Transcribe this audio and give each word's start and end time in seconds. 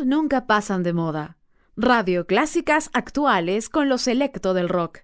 nunca 0.00 0.46
pasan 0.46 0.82
de 0.82 0.92
moda. 0.92 1.36
Radio 1.76 2.26
clásicas 2.26 2.90
actuales 2.92 3.68
con 3.68 3.88
lo 3.88 3.98
selecto 3.98 4.54
del 4.54 4.68
rock. 4.68 5.02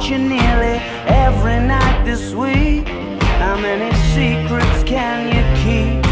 You 0.10 0.18
nearly 0.18 0.80
every 1.08 1.60
night 1.66 2.04
this 2.04 2.34
week 2.34 2.86
How 3.40 3.56
many 3.56 3.90
secrets 4.14 4.84
can 4.84 5.28
you 5.34 5.44
keep? 5.64 6.04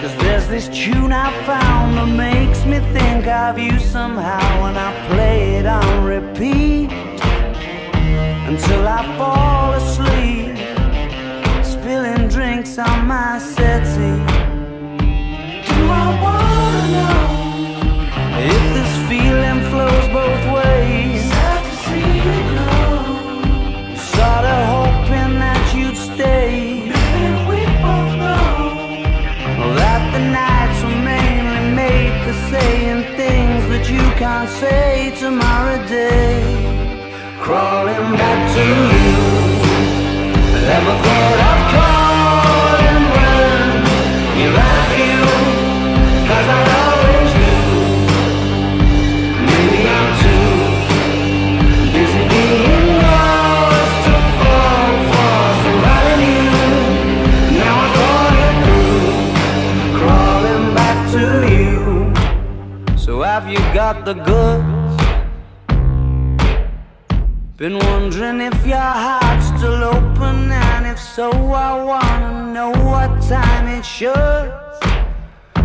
Cause 0.00 0.16
there's 0.18 0.46
this 0.46 0.68
tune 0.68 1.12
I 1.12 1.32
found 1.44 1.96
that 1.96 2.06
makes 2.06 2.64
me 2.64 2.78
think 2.92 3.26
of 3.26 3.58
you 3.58 3.80
somehow 3.80 4.66
And 4.66 4.78
I 4.78 4.90
play 5.08 5.56
it 5.56 5.66
on 5.66 6.04
repeat 6.04 6.92
Until 8.46 8.86
I 8.86 9.07
have 40.80 41.06
you 41.06 41.28
So 62.96 63.22
have 63.22 63.48
you 63.48 63.58
got 63.74 64.04
the 64.04 64.14
goods? 64.14 65.02
Been 67.56 67.78
wondering 67.78 68.40
if 68.40 68.66
you're 68.66 68.76
heart's 68.76 69.27
so, 71.18 71.32
I 71.32 71.82
wanna 71.82 72.52
know 72.52 72.70
what 72.90 73.10
time 73.22 73.66
it 73.76 73.84
should 73.84 74.52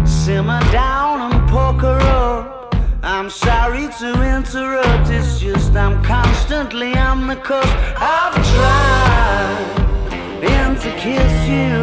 Simmer 0.03 0.62
down 0.72 1.31
and 1.31 1.47
poker 1.47 2.00
up. 2.24 2.75
I'm 3.03 3.30
sorry 3.30 3.88
to 4.00 4.09
interrupt, 4.36 5.12
it's 5.12 5.40
just 5.40 5.75
I'm 5.75 6.03
constantly 6.03 6.96
on 6.96 7.28
the 7.28 7.36
cusp. 7.36 7.78
I've 8.16 8.38
tried 8.53 10.42
been 10.42 10.74
to 10.86 10.90
kiss 11.06 11.36
you. 11.56 11.75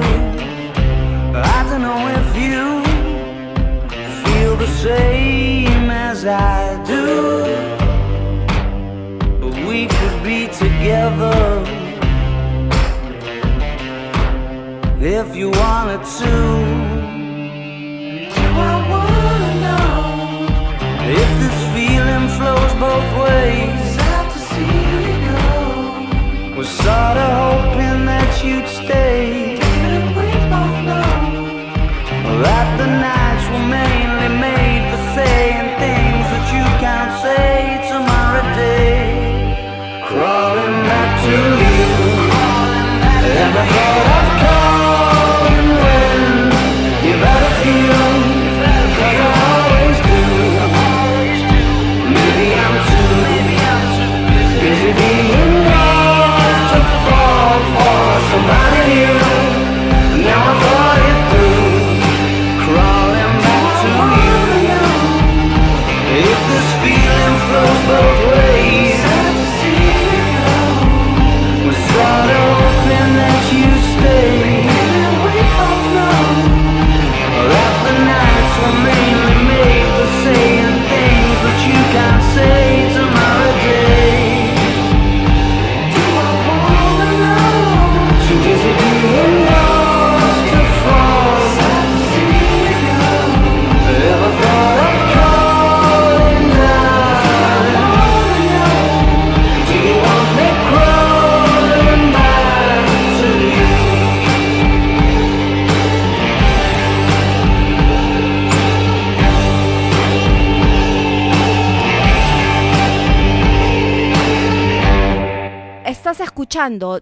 I 1.56 1.58
don't 1.68 1.82
know 1.88 2.02
if 2.18 2.28
you 2.44 2.66
feel 4.24 4.56
the 4.56 4.72
same 4.86 5.88
as 6.08 6.26
I 6.26 6.74
do. 6.92 7.06
But 9.40 9.54
we 9.68 9.86
could 9.86 10.24
be 10.24 10.48
together 10.48 11.79
If 15.02 15.34
you 15.34 15.48
wanted 15.48 16.04
to. 16.18 16.32
Do 18.36 18.46
I 18.52 18.76
wanna 18.92 19.52
know 19.64 19.96
If 21.08 21.30
this 21.40 21.58
feeling 21.72 22.28
flows 22.36 22.72
both 22.76 23.08
ways. 23.24 23.80
Sad 23.96 24.26
to 24.30 24.38
see 24.52 24.76
you 24.92 25.16
go. 25.24 26.58
Was 26.58 26.68
sorta 26.68 27.28
hoping 27.40 28.04
that 28.12 28.44
you'd 28.44 28.68
stay. 28.68 29.56
Didn't 29.56 30.08
we 30.18 30.28
both 30.52 30.78
know. 30.84 31.16
That 32.44 32.68
the 32.76 32.88
nights 33.08 33.46
were 33.52 33.66
mainly 33.72 34.28
made 34.36 34.84
for 34.90 35.00
saying 35.16 35.80
things 35.80 36.26
that 36.28 36.46
you 36.52 36.64
can't 36.76 37.12
say 37.24 37.80
tomorrow 37.88 38.44
day. 38.52 39.16
Crawling 40.04 40.76
back 40.84 41.10
to 41.24 41.36
you. 44.04 44.09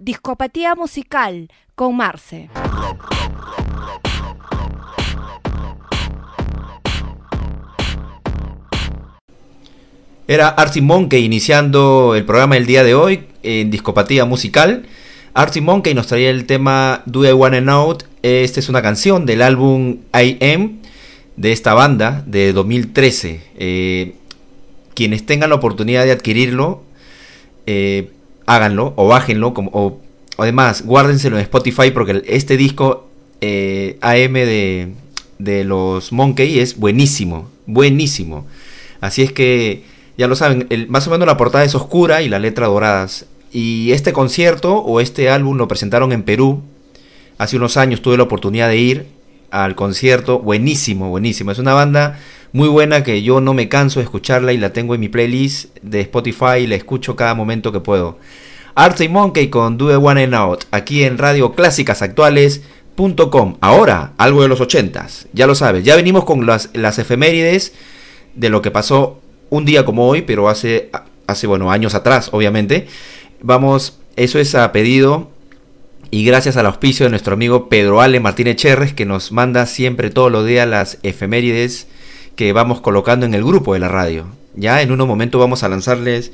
Discopatía 0.01 0.77
Musical 0.77 1.49
con 1.75 1.97
Marce. 1.97 2.49
Era 10.29 10.49
Artie 10.49 10.81
Monkey 10.81 11.25
iniciando 11.25 12.15
el 12.15 12.25
programa 12.25 12.55
del 12.55 12.67
día 12.67 12.85
de 12.85 12.95
hoy 12.95 13.25
en 13.43 13.73
Discopatía 13.73 14.25
Musical. 14.25 14.87
Artie 15.35 15.61
Monkey 15.61 15.93
nos 15.93 16.07
traía 16.07 16.31
el 16.31 16.47
tema 16.47 17.03
Do 17.07 17.29
I 17.29 17.33
Wanna 17.33 17.61
Know. 17.61 17.99
Esta 18.23 18.61
es 18.61 18.69
una 18.69 18.81
canción 18.81 19.27
del 19.27 19.43
álbum 19.43 19.97
I 20.15 20.39
Am 20.41 20.79
de 21.35 21.51
esta 21.51 21.75
banda 21.75 22.23
de 22.27 22.53
2013. 22.53 23.41
Eh, 23.57 24.15
quienes 24.95 25.27
tengan 25.27 25.51
la 25.51 25.57
oportunidad 25.57 26.05
de 26.05 26.13
adquirirlo, 26.13 26.85
eh, 27.67 28.13
háganlo 28.49 28.95
o 28.97 29.07
bájenlo. 29.07 29.55
Como, 29.55 29.71
o, 29.73 30.01
además, 30.39 30.85
guárdenselo 30.85 31.37
en 31.37 31.43
Spotify 31.43 31.91
porque 31.93 32.23
este 32.27 32.57
disco 32.57 33.09
eh, 33.41 33.99
AM 34.01 34.33
de, 34.33 34.89
de 35.39 35.65
los 35.65 36.11
Monkey 36.11 36.59
es 36.59 36.77
buenísimo, 36.77 37.49
buenísimo. 37.67 38.47
Así 39.01 39.23
es 39.23 39.33
que, 39.33 39.85
ya 40.17 40.27
lo 40.27 40.35
saben, 40.35 40.67
más 40.89 41.07
o 41.07 41.11
menos 41.11 41.27
la 41.27 41.37
portada 41.37 41.65
es 41.65 41.75
oscura 41.75 42.23
y 42.23 42.29
la 42.29 42.41
letra 42.41 42.67
doradas. 42.67 43.27
Y 43.53 43.93
este 43.93 44.13
concierto 44.13 44.77
o 44.77 45.01
este 45.01 45.31
álbum 45.31 45.57
lo 45.57 45.69
presentaron 45.69 46.13
en 46.13 46.23
Perú. 46.23 46.63
Hace 47.39 47.57
unos 47.57 47.77
años 47.77 48.03
tuve 48.03 48.17
la 48.17 48.25
oportunidad 48.25 48.69
de 48.69 48.79
ir 48.79 49.07
al 49.51 49.75
concierto. 49.77 50.41
Buenísimo, 50.41 51.09
buenísimo. 51.11 51.53
Es 51.53 51.59
una 51.59 51.75
banda 51.75 52.19
muy 52.53 52.69
buena 52.69 53.05
que 53.05 53.23
yo 53.23 53.41
no 53.41 53.55
me 53.55 53.69
canso 53.69 54.01
de 54.01 54.05
escucharla 54.05 54.53
y 54.53 54.59
la 54.59 54.73
tengo 54.73 54.95
en 54.95 55.01
mi 55.01 55.09
playlist 55.09 55.77
de 55.83 56.01
Spotify 56.01 56.61
y 56.61 56.67
la 56.67 56.77
escucho 56.77 57.17
cada 57.17 57.35
momento 57.35 57.73
que 57.73 57.81
puedo. 57.81 58.19
Artie 58.75 59.09
Monkey 59.09 59.49
con 59.49 59.77
Do 59.77 59.89
the 59.89 59.97
One 59.97 60.23
and 60.23 60.35
Out, 60.35 60.65
aquí 60.71 61.03
en 61.03 61.19
Radio 61.19 61.53
Clásicas 61.53 62.01
Actuales.com. 62.01 63.57
Ahora, 63.61 64.13
algo 64.19 64.43
de 64.43 64.49
los 64.49 64.61
ochentas, 64.61 65.27
ya 65.33 65.47
lo 65.47 65.55
sabes, 65.55 65.85
ya 65.85 65.97
venimos 65.97 66.25
con 66.25 66.47
las, 66.47 66.71
las 66.75 66.99
efemérides 66.99 67.73
de 68.35 68.49
lo 68.49 68.63
que 68.63 68.71
pasó 68.71 69.21
un 69.51 69.65
día 69.65 69.85
como 69.85 70.09
hoy, 70.09 70.23
pero 70.23 70.49
hace, 70.49 70.91
hace, 71.27 71.47
bueno, 71.47 71.71
años 71.71 71.95
atrás, 71.95 72.31
obviamente. 72.33 72.87
Vamos, 73.41 73.99
eso 74.17 74.39
es 74.39 74.55
a 74.55 74.71
pedido 74.73 75.31
y 76.11 76.25
gracias 76.25 76.57
al 76.57 76.67
auspicio 76.67 77.05
de 77.05 77.11
nuestro 77.11 77.35
amigo 77.35 77.69
Pedro 77.69 78.01
Ale 78.01 78.21
Martínez 78.21 78.57
Cherres, 78.57 78.95
que 78.95 79.05
nos 79.05 79.33
manda 79.33 79.67
siempre 79.67 80.11
todos 80.11 80.33
los 80.33 80.47
días 80.47 80.69
las 80.69 80.99
efemérides 81.03 81.89
que 82.39 82.53
vamos 82.53 82.81
colocando 82.81 83.27
en 83.27 83.35
el 83.35 83.43
grupo 83.43 83.75
de 83.75 83.81
la 83.81 83.89
radio. 83.89 84.27
Ya 84.55 84.81
en 84.81 84.93
unos 84.93 85.09
momentos 85.09 85.41
vamos 85.41 85.65
a 85.65 85.69
lanzarles 85.69 86.31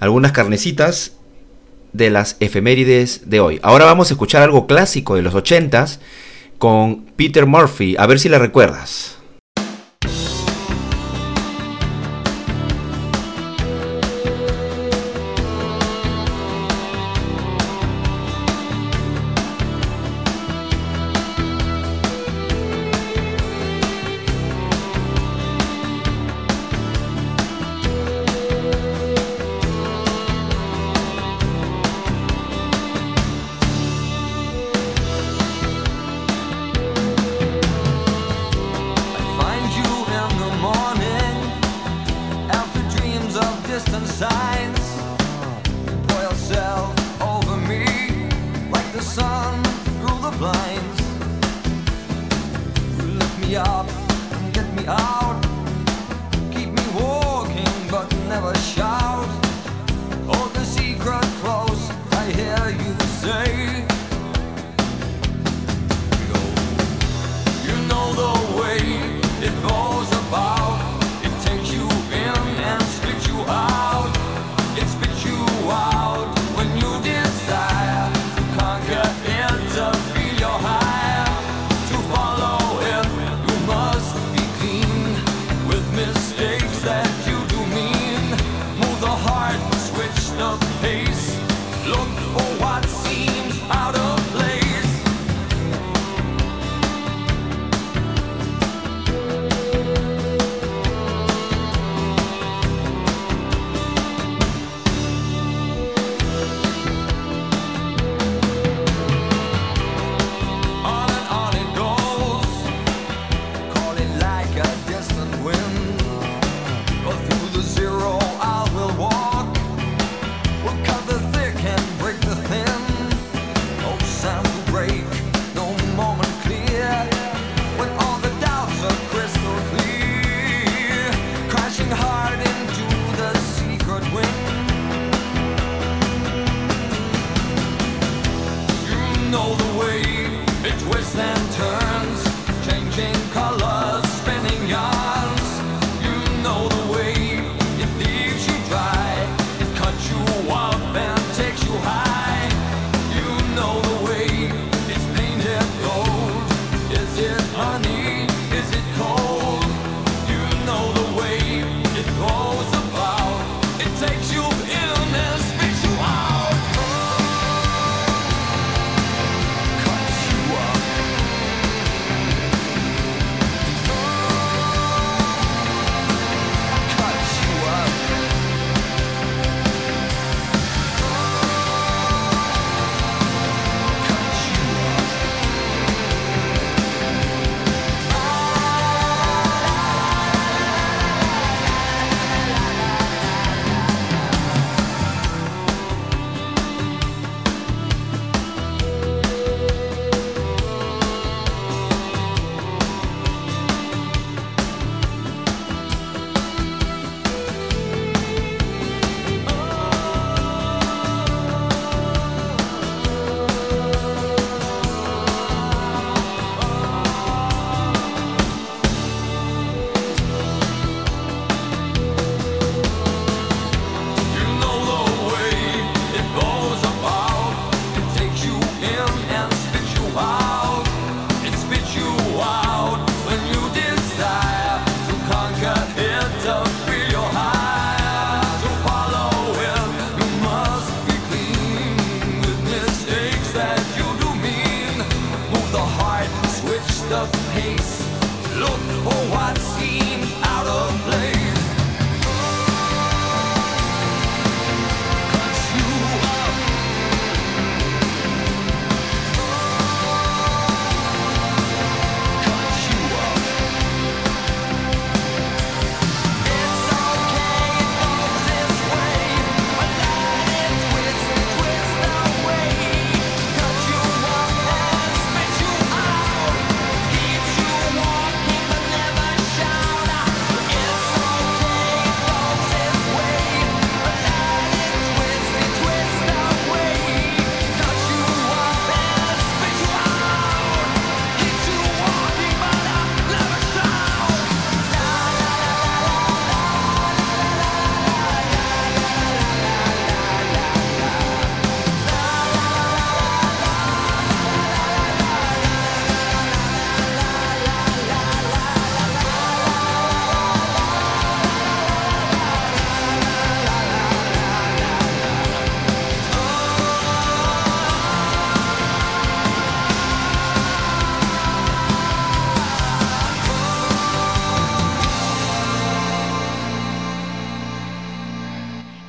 algunas 0.00 0.32
carnecitas 0.32 1.18
de 1.92 2.08
las 2.08 2.38
efemérides 2.40 3.28
de 3.28 3.40
hoy. 3.40 3.60
Ahora 3.62 3.84
vamos 3.84 4.08
a 4.08 4.14
escuchar 4.14 4.42
algo 4.42 4.66
clásico 4.66 5.16
de 5.16 5.20
los 5.20 5.34
ochentas 5.34 6.00
con 6.56 7.04
Peter 7.16 7.44
Murphy, 7.44 7.94
a 7.98 8.06
ver 8.06 8.20
si 8.20 8.30
la 8.30 8.38
recuerdas. 8.38 9.18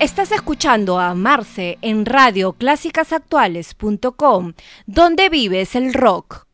Estás 0.05 0.31
escuchando 0.31 0.99
a 0.99 1.15
Marce 1.15 1.79
en 1.81 2.05
radioclásicasactuales.com, 2.05 4.53
donde 4.85 5.29
vives 5.29 5.75
el 5.75 5.95
rock. 5.95 6.45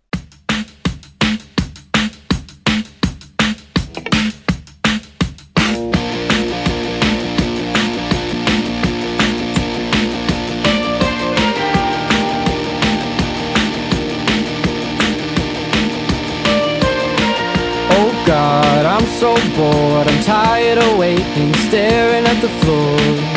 Oh 17.89 18.11
God, 18.25 18.85
I'm 18.85 19.05
so 19.19 19.35
bored. 19.57 20.07
I'm 20.07 20.23
tired 20.23 20.77
of 20.77 20.97
waiting, 20.97 21.53
staring 21.67 22.25
at 22.25 22.39
the 22.39 22.47
floor. 22.63 23.30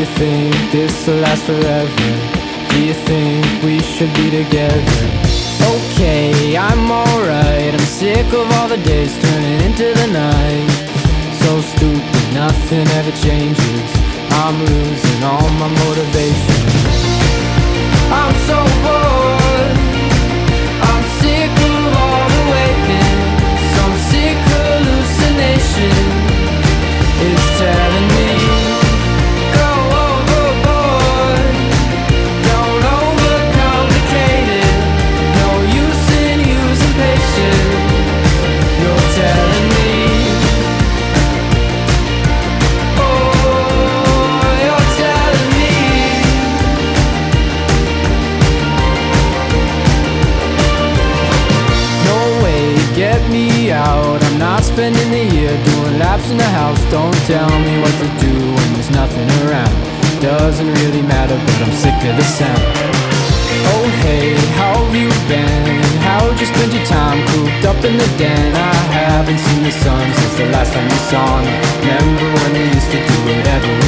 You 0.00 0.06
think 0.06 0.54
this 0.72 1.06
will 1.06 1.16
last 1.16 1.44
forever? 1.44 2.10
Do 2.70 2.82
you 2.82 2.94
think 2.94 3.44
we 3.62 3.80
should 3.80 4.10
be 4.14 4.30
together? 4.30 5.04
Okay, 5.76 6.56
I'm 6.56 6.90
alright. 6.90 7.74
I'm 7.74 7.86
sick 8.00 8.24
of 8.32 8.50
all 8.56 8.66
the 8.66 8.78
days 8.78 9.12
turning 9.20 9.60
into 9.60 9.92
the 9.92 10.06
night. 10.06 10.70
So 11.44 11.60
stupid, 11.60 12.24
nothing 12.32 12.88
ever 12.96 13.12
changes. 13.20 13.88
I'm 14.40 14.56
losing 14.72 15.22
all 15.22 15.50
my 15.60 15.68
motivation. 15.68 16.64
I'm 18.08 18.34
so 18.48 18.58
bored. 18.80 19.76
I'm 20.88 21.04
sick 21.20 21.52
of 21.68 21.92
all 22.00 22.24
the 22.36 22.44
waiting. 22.56 23.16
Some 23.76 23.94
sick 24.08 24.38
hallucination 24.48 25.92
is 27.20 27.42
telling 27.60 28.08
me 28.16 28.29
Oh, 43.02 43.30
out. 53.70 54.22
I'm 54.22 54.38
not 54.38 54.62
spending 54.64 55.10
the 55.10 55.24
year 55.34 55.50
doing 55.64 55.98
laps 55.98 56.30
in 56.30 56.36
the 56.36 56.44
house. 56.44 56.82
Don't 56.90 57.14
tell 57.26 57.50
me 57.60 57.80
what 57.80 57.94
to 58.02 58.08
do 58.18 58.34
when 58.54 58.72
there's 58.74 58.90
nothing 58.90 59.28
around. 59.46 59.74
Doesn't 60.20 60.72
really 60.82 61.02
matter, 61.02 61.36
but 61.36 61.58
I'm 61.62 61.72
sick 61.72 61.94
of 62.10 62.16
the 62.16 62.24
sound. 62.24 62.62
Oh 63.72 63.86
hey, 64.02 64.34
how 64.58 64.74
have 64.74 64.94
you 64.94 65.08
been? 65.28 65.82
How'd 66.02 66.38
you 66.40 66.46
spend 66.46 66.72
your 66.72 66.84
time 66.86 67.18
cooped 67.28 67.64
up 67.64 67.84
in 67.84 67.96
the 67.96 68.08
den? 68.18 68.54
I 68.56 68.89
haven't 69.30 69.46
seen 69.46 69.62
the 69.62 69.70
sun 69.70 70.12
since 70.14 70.36
the 70.38 70.46
last 70.46 70.72
time 70.72 70.88
you 70.90 71.00
saw 71.06 71.40
me. 71.42 71.54
Remember 71.86 72.26
when 72.34 72.52
we 72.52 72.64
used 72.74 72.90
to 72.90 72.98
do 72.98 73.16
whatever 73.30 73.70
we 73.78 73.79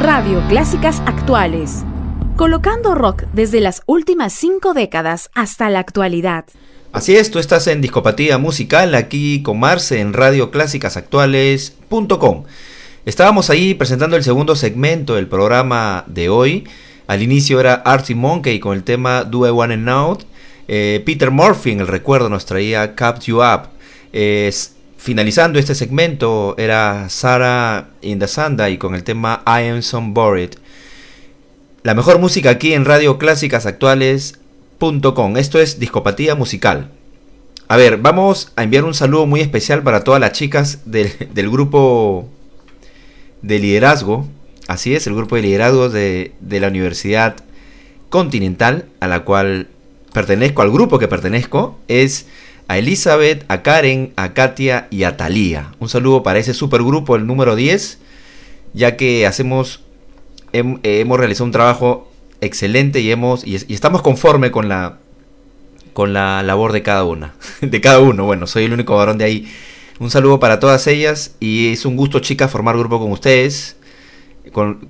Radio 0.00 0.42
Clásicas 0.48 1.00
Actuales, 1.04 1.84
colocando 2.36 2.94
rock 2.94 3.24
desde 3.34 3.60
las 3.60 3.82
últimas 3.84 4.32
cinco 4.32 4.72
décadas 4.72 5.28
hasta 5.34 5.68
la 5.68 5.80
actualidad. 5.80 6.46
Así 6.90 7.16
es, 7.16 7.30
tú 7.30 7.38
estás 7.38 7.66
en 7.66 7.82
Discopatía 7.82 8.38
Musical 8.38 8.94
aquí 8.94 9.42
con 9.42 9.60
Marce 9.60 10.00
en 10.00 10.14
radioclásicasactuales.com. 10.14 12.44
Estábamos 13.04 13.50
ahí 13.50 13.74
presentando 13.74 14.16
el 14.16 14.24
segundo 14.24 14.56
segmento 14.56 15.16
del 15.16 15.26
programa 15.26 16.04
de 16.06 16.30
hoy. 16.30 16.66
Al 17.06 17.20
inicio 17.20 17.60
era 17.60 17.74
Artie 17.74 18.16
Monkey 18.16 18.58
con 18.58 18.74
el 18.74 18.84
tema 18.84 19.24
Do 19.24 19.46
I 19.46 19.50
Wanna 19.50 19.76
Know. 19.76 20.16
Eh, 20.66 21.02
Peter 21.04 21.30
Murphy 21.30 21.72
en 21.72 21.80
el 21.80 21.88
recuerdo 21.88 22.30
nos 22.30 22.46
traía 22.46 22.94
Cap 22.94 23.20
You 23.20 23.42
Up. 23.42 23.68
Finalizando 25.00 25.58
este 25.58 25.74
segmento 25.74 26.54
era 26.58 27.08
Sarah 27.08 27.88
in 28.02 28.18
the 28.18 28.78
con 28.78 28.94
el 28.94 29.02
tema 29.02 29.42
I 29.46 29.68
Am 29.68 29.82
So 29.82 30.00
Bored. 30.02 30.50
La 31.82 31.94
mejor 31.94 32.18
música 32.18 32.50
aquí 32.50 32.74
en 32.74 32.84
Radio 32.84 33.16
Clásicas 33.16 33.64
Actuales.com. 33.64 35.38
Esto 35.38 35.58
es 35.58 35.78
Discopatía 35.78 36.34
Musical. 36.34 36.90
A 37.66 37.78
ver, 37.78 37.96
vamos 37.96 38.52
a 38.56 38.62
enviar 38.62 38.84
un 38.84 38.92
saludo 38.92 39.26
muy 39.26 39.40
especial 39.40 39.82
para 39.82 40.04
todas 40.04 40.20
las 40.20 40.32
chicas 40.32 40.80
del, 40.84 41.10
del 41.32 41.48
grupo 41.48 42.28
de 43.40 43.58
liderazgo, 43.58 44.28
así 44.68 44.94
es, 44.94 45.06
el 45.06 45.14
grupo 45.14 45.36
de 45.36 45.42
liderazgo 45.42 45.88
de, 45.88 46.32
la 46.40 46.68
Universidad 46.68 47.36
Continental, 48.10 48.84
a 49.00 49.08
la 49.08 49.24
cual 49.24 49.68
pertenezco, 50.12 50.60
al 50.60 50.70
grupo 50.70 50.98
que 50.98 51.08
pertenezco, 51.08 51.78
es 51.88 52.26
a 52.70 52.78
Elizabeth, 52.78 53.44
a 53.48 53.62
Karen, 53.62 54.12
a 54.14 54.32
Katia 54.32 54.86
y 54.90 55.02
a 55.02 55.16
Talía. 55.16 55.72
Un 55.80 55.88
saludo 55.88 56.22
para 56.22 56.38
ese 56.38 56.54
supergrupo, 56.54 57.16
el 57.16 57.26
número 57.26 57.56
10, 57.56 57.98
ya 58.74 58.96
que 58.96 59.26
hacemos, 59.26 59.82
hemos 60.52 61.18
realizado 61.18 61.46
un 61.46 61.50
trabajo 61.50 62.12
excelente 62.40 63.00
y 63.00 63.10
hemos 63.10 63.44
y, 63.44 63.56
estamos 63.56 64.02
conforme 64.02 64.52
con 64.52 64.68
la 64.68 64.98
con 65.94 66.12
la 66.12 66.44
labor 66.44 66.70
de 66.70 66.84
cada 66.84 67.02
una, 67.02 67.34
de 67.60 67.80
cada 67.80 67.98
uno. 67.98 68.24
Bueno, 68.24 68.46
soy 68.46 68.66
el 68.66 68.72
único 68.72 68.94
varón 68.94 69.18
de 69.18 69.24
ahí 69.24 69.52
un 69.98 70.12
saludo 70.12 70.38
para 70.38 70.60
todas 70.60 70.86
ellas 70.86 71.34
y 71.40 71.72
es 71.72 71.84
un 71.84 71.96
gusto, 71.96 72.20
chicas, 72.20 72.52
formar 72.52 72.78
grupo 72.78 73.00
con 73.00 73.10
ustedes. 73.10 73.78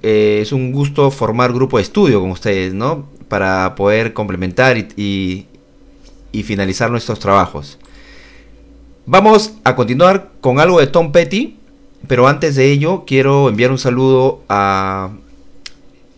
Eh, 0.03 0.41
es 0.43 0.53
un 0.53 0.71
gusto 0.73 1.11
formar 1.11 1.55
grupo 1.55 1.79
de 1.79 1.85
estudio 1.85 2.21
con 2.21 2.31
ustedes, 2.31 2.75
¿no? 2.75 3.09
Para 3.29 3.75
poder 3.75 4.13
complementar 4.13 4.77
y, 4.77 5.47
finalizar 6.43 6.91
nuestros 6.91 7.19
trabajos. 7.19 7.79
Vamos 9.07 9.55
a 9.65 9.77
continuar 9.77 10.31
con 10.41 10.61
algo 10.61 10.81
de 10.81 10.87
Tom 10.87 11.13
Petty, 11.13 11.57
pero 12.07 12.29
antes 12.29 12.55
de 12.55 12.71
ello 12.71 13.05
quiero 13.07 13.49
enviar 13.49 13.71
un 13.71 13.79
saludo 13.79 14.43
a, 14.49 15.11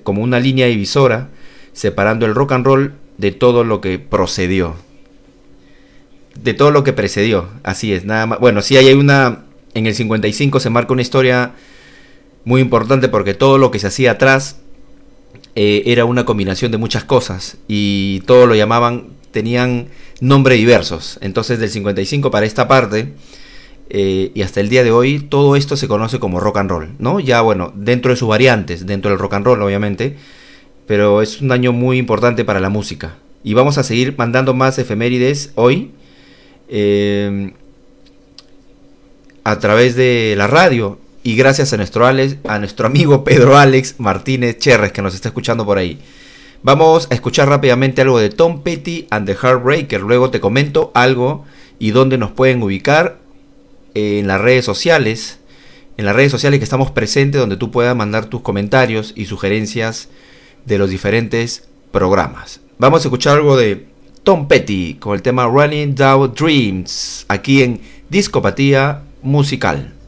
como 0.02 0.24
una 0.24 0.40
línea 0.40 0.66
divisora 0.66 1.30
separando 1.74 2.26
el 2.26 2.34
rock 2.34 2.54
and 2.54 2.66
roll 2.66 2.94
de 3.20 3.32
todo 3.32 3.64
lo 3.64 3.80
que 3.80 4.00
procedió. 4.00 4.89
De 6.36 6.54
todo 6.54 6.72
lo 6.72 6.84
que 6.84 6.94
precedió. 6.94 7.50
Así 7.64 7.94
es, 7.94 8.06
nada 8.06 8.26
más. 8.26 8.40
Bueno, 8.40 8.62
sí 8.62 8.78
hay 8.78 8.94
una 8.94 9.44
en 9.74 9.86
el 9.86 9.96
55 9.96 10.60
se 10.60 10.70
marca 10.70 10.94
una 10.94 11.02
historia 11.02 11.54
muy 12.44 12.62
importante 12.62 13.08
porque 13.08 13.34
todo 13.34 13.58
lo 13.58 13.72
que 13.72 13.80
se 13.80 13.88
hacía 13.88 14.12
atrás 14.12 14.58
eh, 15.56 15.84
era 15.86 16.06
una 16.06 16.26
combinación 16.26 16.72
de 16.72 16.78
muchas 16.78 17.04
cosas 17.04 17.58
y 17.68 18.22
todo 18.22 18.48
lo 18.48 18.56
llamaban 18.56 19.08
tenían 19.32 19.88
nombres 20.22 20.58
diversos. 20.58 21.20
Entonces 21.22 21.60
del 21.60 21.70
55 21.70 22.32
para 22.32 22.46
esta 22.46 22.68
parte 22.68 23.14
eh, 23.90 24.32
y 24.34 24.42
hasta 24.42 24.60
el 24.60 24.70
día 24.70 24.84
de 24.84 24.92
hoy 24.92 25.20
todo 25.20 25.56
esto 25.56 25.76
se 25.76 25.88
conoce 25.88 26.20
como 26.20 26.40
rock 26.40 26.58
and 26.58 26.70
roll, 26.70 26.90
¿no? 27.00 27.20
Ya 27.20 27.42
bueno, 27.42 27.72
dentro 27.76 28.12
de 28.12 28.18
sus 28.18 28.28
variantes, 28.28 28.86
dentro 28.86 29.12
del 29.12 29.20
rock 29.20 29.36
and 29.36 29.46
roll 29.46 29.62
obviamente, 29.62 30.18
pero 30.88 31.22
es 31.22 31.42
un 31.42 31.52
año 31.52 31.74
muy 31.74 31.98
importante 31.98 32.44
para 32.44 32.60
la 32.60 32.70
música. 32.70 33.18
Y 33.44 33.54
vamos 33.54 33.78
a 33.78 33.84
seguir 33.84 34.16
mandando 34.18 34.54
más 34.54 34.80
efemérides 34.80 35.52
hoy 35.56 35.92
eh, 36.70 37.54
a 39.44 39.60
través 39.60 39.96
de 39.96 40.36
la 40.38 40.48
radio 40.48 41.00
y 41.24 41.36
gracias 41.36 41.74
a 41.74 41.78
nuestro, 41.78 42.06
Alex, 42.06 42.38
a 42.48 42.60
nuestro 42.60 42.88
amigo 42.88 43.24
Pedro 43.24 43.58
Alex 43.58 43.96
Martínez 43.98 44.58
Cherres 44.60 44.92
que 44.92 45.02
nos 45.02 45.16
está 45.16 45.30
escuchando 45.30 45.66
por 45.66 45.78
ahí. 45.78 46.00
Vamos 46.62 47.08
a 47.10 47.16
escuchar 47.16 47.50
rápidamente 47.50 48.02
algo 48.02 48.20
de 48.20 48.30
Tom 48.30 48.64
Petty 48.64 49.08
and 49.10 49.26
the 49.26 49.36
Heartbreaker, 49.36 50.02
luego 50.02 50.30
te 50.30 50.40
comento 50.40 50.92
algo 50.94 51.46
y 51.80 51.92
dónde 51.92 52.18
nos 52.18 52.32
pueden 52.32 52.62
ubicar 52.62 53.18
en 53.94 54.28
las 54.28 54.42
redes 54.42 54.66
sociales, 54.66 55.40
en 55.98 56.06
las 56.06 56.16
redes 56.16 56.32
sociales 56.32 56.60
que 56.60 56.66
estamos 56.66 56.92
presentes 56.92 57.40
donde 57.40 57.58
tú 57.58 57.72
puedas 57.72 57.96
mandar 57.96 58.26
tus 58.26 58.42
comentarios 58.42 59.14
y 59.16 59.26
sugerencias 59.26 60.10
de 60.66 60.78
los 60.78 60.90
diferentes 60.90 61.68
programas. 61.92 62.62
Vamos 62.78 63.04
a 63.04 63.08
escuchar 63.08 63.38
algo 63.38 63.58
de 63.58 63.89
Tom 64.30 64.48
Petty 64.48 64.94
con 65.00 65.16
el 65.16 65.24
tema 65.24 65.48
Running 65.48 65.96
Down 65.96 66.36
Dreams 66.36 67.26
aquí 67.30 67.64
en 67.64 67.82
Discopatía 68.10 69.02
Musical. 69.24 69.99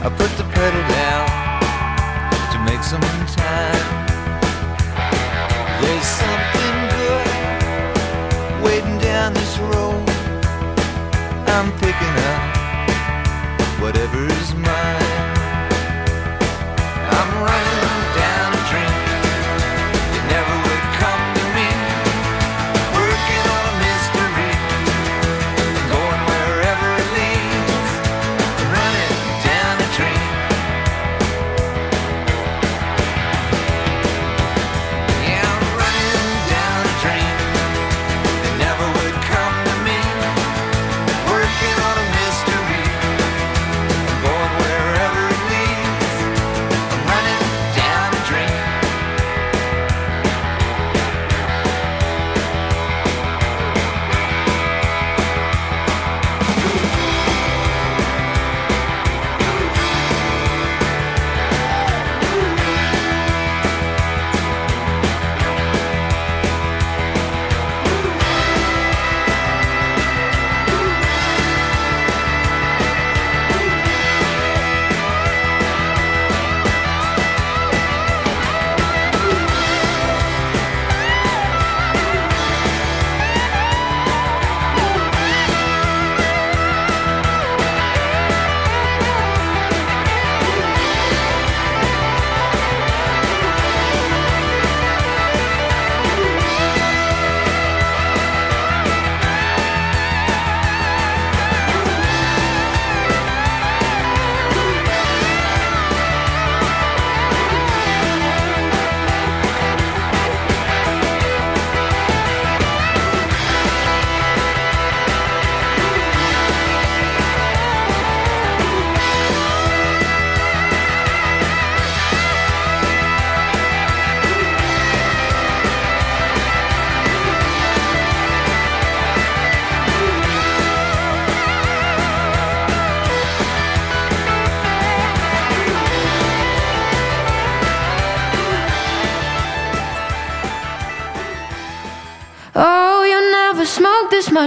I 0.00 0.08
put 0.10 0.30
the 0.38 0.44
pedal 0.54 0.82
down 0.88 1.26
to 2.52 2.58
make 2.64 2.82
some 2.84 3.00
time. 3.34 3.86
There's 5.82 6.06
something 6.22 6.76
good 6.94 8.62
waiting 8.64 8.98
down 8.98 9.34
this 9.34 9.58
road. 9.58 10.08
I'm 11.48 11.72
picking 11.80 12.14
up 12.30 12.47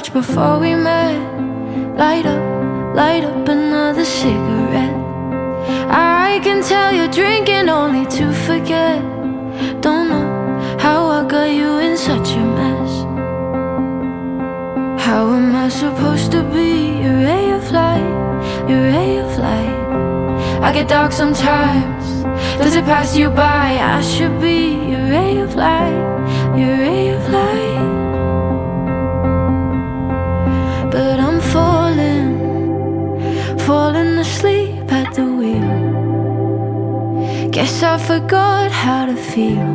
before 0.09 0.59
we 0.59 0.73
met. 0.73 1.19
Light 1.97 2.25
up, 2.25 2.95
light 2.95 3.23
up 3.23 3.47
another 3.47 4.05
cigarette. 4.05 4.95
I 5.89 6.39
can 6.43 6.63
tell 6.63 6.91
you're 6.91 7.07
drinking 7.11 7.69
only 7.69 8.05
to 8.17 8.33
forget. 8.47 9.01
Don't 9.81 10.09
know 10.09 10.27
how 10.79 11.07
I 11.07 11.27
got 11.27 11.51
you 11.51 11.77
in 11.79 11.97
such 11.97 12.31
a 12.31 12.43
mess. 12.59 12.91
How 15.05 15.33
am 15.33 15.55
I 15.55 15.69
supposed 15.69 16.31
to 16.31 16.43
be 16.43 17.01
your 17.03 17.17
ray 17.27 17.51
of 17.51 17.71
light, 17.71 18.67
your 18.69 18.83
ray 18.93 19.17
of 19.17 19.37
light? 19.37 19.81
I 20.61 20.71
get 20.73 20.87
dark 20.87 21.11
sometimes. 21.11 22.05
Does 22.59 22.75
it 22.75 22.85
pass 22.85 23.15
you 23.15 23.29
by? 23.29 23.77
I 23.97 24.01
should 24.01 24.39
be 24.39 24.73
your 24.91 25.05
ray 25.09 25.37
of 25.39 25.55
light, 25.55 26.57
your 26.57 26.77
ray 26.77 27.09
of 27.09 27.29
light. 27.29 27.80
Falling 33.71 34.17
asleep 34.17 34.91
at 34.99 35.07
the 35.17 35.25
wheel. 35.39 35.71
Guess 37.55 37.75
I 37.93 37.95
forgot 38.11 38.69
how 38.69 39.05
to 39.05 39.15
feel. 39.31 39.69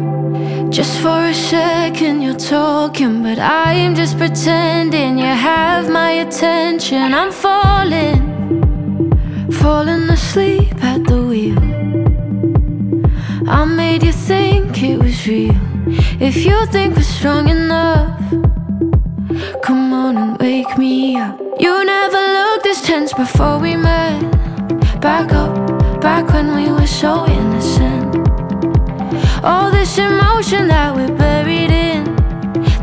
Just 0.76 0.94
for 1.02 1.20
a 1.32 1.37
second 1.52 2.14
you're 2.24 2.42
talking, 2.59 3.14
but 3.26 3.38
I 3.38 3.72
am 3.85 3.94
just 3.94 4.14
pretending 4.22 5.12
you 5.24 5.35
have 5.50 5.85
my 6.00 6.11
attention. 6.24 7.06
I'm 7.20 7.32
falling, 7.44 8.20
falling 9.61 10.04
asleep 10.18 10.76
at 10.92 11.00
the 11.11 11.20
wheel. 11.30 11.62
I 13.59 13.61
made 13.80 14.02
you 14.09 14.14
think 14.30 14.82
it 14.90 14.98
was 15.04 15.16
real. 15.26 15.61
If 16.28 16.35
you 16.46 16.56
think 16.74 16.88
we're 16.96 17.12
strong 17.18 17.44
enough, 17.48 17.95
back 26.07 26.29
when 26.33 26.55
we 26.55 26.71
were 26.71 26.87
so 26.87 27.27
innocent. 27.27 28.14
All 29.42 29.73
this 29.73 29.99
emotion 29.99 30.69
that 30.69 30.95
we're 30.95 31.16
buried 31.27 31.73
in, 31.88 32.05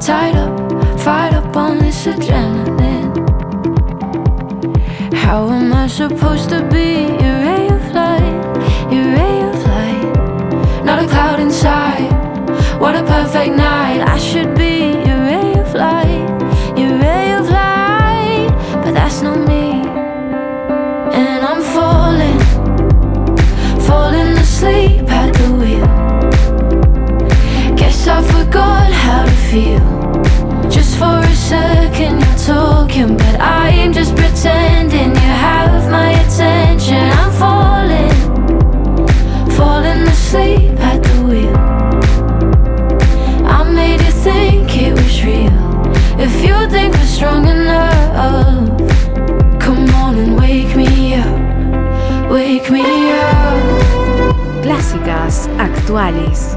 tied 0.07 0.35
up, 0.35 0.53
fired 0.99 1.33
up 1.33 1.55
on 1.55 1.77
this 1.77 1.99
adrenaline. 2.11 3.13
How 5.23 5.41
am 5.57 5.71
I 5.71 5.87
supposed 5.87 6.49
to 6.49 6.59
be 6.75 6.89
your 7.23 7.37
ray 7.47 7.65
of 7.77 7.85
light, 8.01 8.41
your 8.93 9.07
ray 9.17 9.37
of 9.51 9.57
light? 9.71 10.83
Not 10.83 10.97
a 11.05 11.07
cloud 11.13 11.39
inside. 11.39 12.11
What 12.81 12.93
a 13.01 13.03
perfect 13.15 13.55
night. 13.55 13.99
I 14.15 14.17
should 14.17 14.51
be 14.63 14.72
feel. 29.53 29.85
Just 30.67 30.97
for 30.97 31.19
a 31.19 31.35
second 31.35 32.13
you're 32.23 32.39
talking 32.55 33.15
But 33.17 33.35
I'm 33.39 33.93
just 33.93 34.15
pretending 34.15 35.11
you 35.11 35.33
have 35.47 35.91
my 35.91 36.09
attention. 36.23 37.03
I'm 37.19 37.31
falling, 37.43 38.15
falling 39.57 40.01
asleep 40.13 40.73
at 40.91 40.99
the 41.07 41.15
wheel. 41.27 41.57
I 43.57 43.59
made 43.79 44.01
you 44.01 44.13
think 44.27 44.75
it 44.85 44.93
was 44.93 45.23
real. 45.23 45.59
If 46.27 46.33
you 46.45 46.55
think 46.73 46.95
we're 46.95 47.13
strong 47.17 47.45
enough 47.45 48.79
Come 49.59 49.87
on 50.03 50.15
and 50.17 50.35
wake 50.35 50.75
me 50.75 51.13
up, 51.13 52.31
wake 52.31 52.71
me 52.71 52.85
up. 53.11 54.63
Clásicas, 54.63 55.47
actuales. 55.57 56.52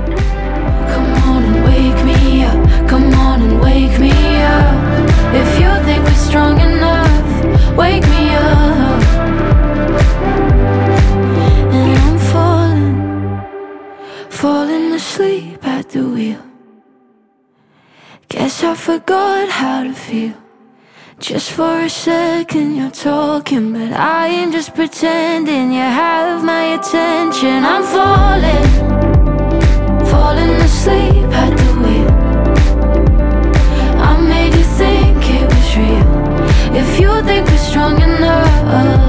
Wake 3.60 3.98
me 3.98 4.12
up. 4.42 4.76
If 5.34 5.48
you 5.60 5.70
think 5.84 6.04
we're 6.04 6.22
strong 6.28 6.60
enough, 6.60 7.76
wake 7.76 8.06
me 8.14 8.24
up. 8.34 9.02
And 11.78 11.98
I'm 12.06 12.18
falling, 12.32 12.96
falling 14.30 14.92
asleep 14.92 15.66
at 15.66 15.88
the 15.90 16.02
wheel. 16.08 16.42
Guess 18.28 18.64
I 18.64 18.74
forgot 18.74 19.48
how 19.48 19.84
to 19.84 19.92
feel. 19.92 20.34
Just 21.18 21.52
for 21.52 21.80
a 21.80 21.88
second 21.88 22.76
you're 22.76 22.90
talking, 22.90 23.72
but 23.72 23.92
I 23.92 24.26
ain't 24.26 24.52
just 24.52 24.74
pretending 24.74 25.72
you 25.72 25.80
have 25.80 26.44
my 26.44 26.74
attention. 26.78 27.64
I'm 27.64 27.82
falling, 27.82 28.64
falling 28.64 28.75
young 37.88 38.02
enough. 38.02 39.05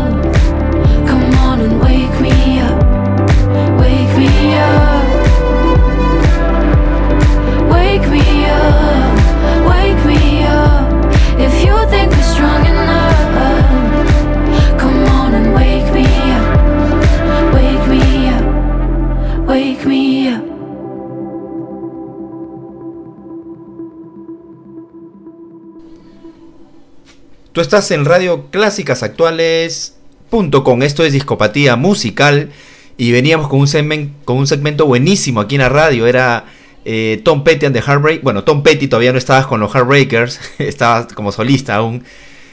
Tú 27.57 27.61
estás 27.61 27.89
en 27.89 28.05
Radio 28.05 28.51
Clásicas 28.51 29.01
Actuales.com. 29.01 30.83
Esto 30.83 31.03
es 31.03 31.11
Discopatía 31.11 31.75
Musical. 31.75 32.51
Y 32.97 33.11
veníamos 33.11 33.47
con 33.47 33.61
un, 33.61 33.67
segmento, 33.67 34.85
buenísimo 34.85 35.41
aquí 35.41 35.55
en 35.55 35.61
la 35.61 35.69
radio. 35.69 36.05
Era 36.05 36.45
eh, 36.85 37.19
Tom 37.25 37.43
Petty 37.43 37.65
and 37.65 37.75
the 37.75 37.81
Heartbreak. 37.81 38.21
Bueno, 38.21 38.43
Tom 38.43 38.61
Petty 38.61 38.87
todavía 38.87 39.11
no 39.11 39.17
estabas 39.17 39.47
con 39.47 39.59
los 39.59 39.73
Heartbreakers. 39.73 40.39
estabas 40.59 41.11
como 41.13 41.31
solista 41.31 41.73
aún. 41.73 42.03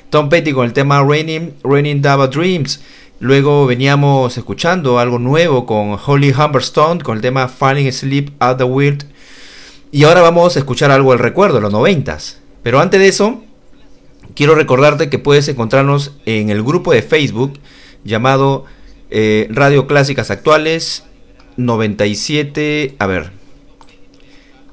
Tom 0.08 0.30
Petty 0.30 0.54
con 0.54 0.64
el 0.64 0.72
tema 0.72 1.04
Raining, 1.06 1.52
Raining 1.62 2.00
Dava 2.00 2.28
Dreams. 2.28 2.80
Luego 3.20 3.66
veníamos 3.66 4.38
escuchando 4.38 4.98
algo 4.98 5.18
nuevo 5.18 5.66
con 5.66 5.98
Holly 6.02 6.32
Humberstone 6.32 7.02
con 7.02 7.16
el 7.16 7.20
tema 7.20 7.48
Falling 7.48 7.88
Asleep 7.88 8.30
at 8.38 8.56
the 8.56 8.64
Weird. 8.64 9.04
Y 9.92 10.04
ahora 10.04 10.22
vamos 10.22 10.56
a 10.56 10.60
escuchar 10.60 10.90
algo 10.90 11.10
del 11.10 11.18
recuerdo, 11.18 11.60
los 11.60 11.72
noventas. 11.72 12.40
Pero 12.62 12.80
antes 12.80 12.98
de 12.98 13.08
eso, 13.08 13.43
quiero 14.34 14.54
recordarte 14.54 15.08
que 15.08 15.18
puedes 15.18 15.48
encontrarnos 15.48 16.12
en 16.26 16.50
el 16.50 16.62
grupo 16.62 16.92
de 16.92 17.02
Facebook 17.02 17.54
llamado 18.04 18.64
eh, 19.10 19.48
Radio 19.50 19.86
Clásicas 19.86 20.30
Actuales 20.30 21.04
97. 21.56 22.96
A 22.98 23.06
ver. 23.06 23.30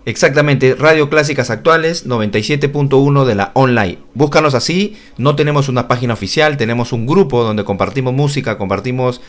Exactamente, 0.05 0.73
Radio 0.73 1.09
Clásicas 1.09 1.51
Actuales 1.51 2.07
97.1 2.07 3.23
de 3.23 3.35
la 3.35 3.51
online. 3.53 3.99
Búscanos 4.15 4.55
así, 4.55 4.97
no 5.17 5.35
tenemos 5.35 5.69
una 5.69 5.87
página 5.87 6.13
oficial, 6.13 6.57
tenemos 6.57 6.91
un 6.91 7.05
grupo 7.05 7.43
donde 7.43 7.63
compartimos 7.63 8.11
música, 8.11 8.57
compartimos 8.57 9.21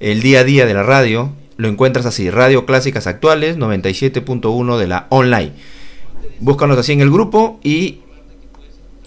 el 0.00 0.22
día 0.22 0.40
a 0.40 0.44
día 0.44 0.64
de 0.64 0.72
la 0.72 0.82
radio. 0.82 1.30
Lo 1.58 1.68
encuentras 1.68 2.06
así, 2.06 2.30
Radio 2.30 2.64
Clásicas 2.64 3.06
Actuales 3.06 3.58
97.1 3.58 4.78
de 4.78 4.86
la 4.86 5.06
online. 5.10 5.52
Búscanos 6.40 6.78
así 6.78 6.92
en 6.92 7.02
el 7.02 7.10
grupo 7.10 7.60
y 7.62 8.00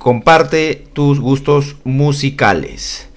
comparte 0.07 0.85
tus 0.93 1.19
gustos 1.19 1.75
musicales. 1.83 3.09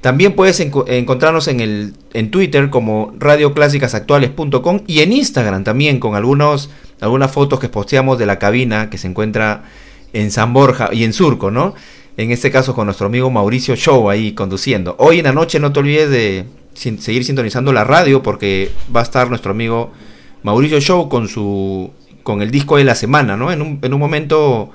También 0.00 0.34
puedes 0.36 0.60
enco- 0.60 0.84
encontrarnos 0.86 1.48
en, 1.48 1.58
el, 1.58 1.94
en 2.14 2.30
Twitter 2.30 2.70
como 2.70 3.12
radioclásicasactuales.com 3.18 4.82
y 4.86 5.00
en 5.00 5.12
Instagram 5.12 5.64
también 5.64 5.98
con 5.98 6.14
algunos, 6.14 6.70
algunas 7.00 7.32
fotos 7.32 7.58
que 7.58 7.68
posteamos 7.68 8.16
de 8.20 8.26
la 8.26 8.38
cabina 8.38 8.90
que 8.90 8.96
se 8.96 9.08
encuentra 9.08 9.64
en 10.12 10.30
San 10.30 10.52
Borja 10.52 10.90
y 10.92 11.02
en 11.02 11.12
Surco, 11.12 11.50
¿no? 11.50 11.74
En 12.16 12.30
este 12.30 12.52
caso 12.52 12.76
con 12.76 12.84
nuestro 12.86 13.08
amigo 13.08 13.28
Mauricio 13.28 13.74
Show 13.74 14.08
ahí 14.08 14.30
conduciendo. 14.30 14.94
Hoy 15.00 15.18
en 15.18 15.24
la 15.24 15.32
noche 15.32 15.58
no 15.58 15.72
te 15.72 15.80
olvides 15.80 16.10
de 16.10 16.44
seguir 16.74 17.24
sintonizando 17.24 17.72
la 17.72 17.82
radio 17.82 18.22
porque 18.22 18.70
va 18.94 19.00
a 19.00 19.02
estar 19.02 19.28
nuestro 19.30 19.50
amigo 19.50 19.90
Mauricio 20.44 20.78
Show 20.78 21.08
con 21.08 21.26
su 21.26 21.90
con 22.22 22.40
el 22.40 22.52
disco 22.52 22.76
de 22.76 22.84
la 22.84 22.94
semana, 22.94 23.36
¿no? 23.36 23.50
En 23.50 23.62
un, 23.62 23.80
en 23.82 23.92
un 23.94 23.98
momento 24.00 24.70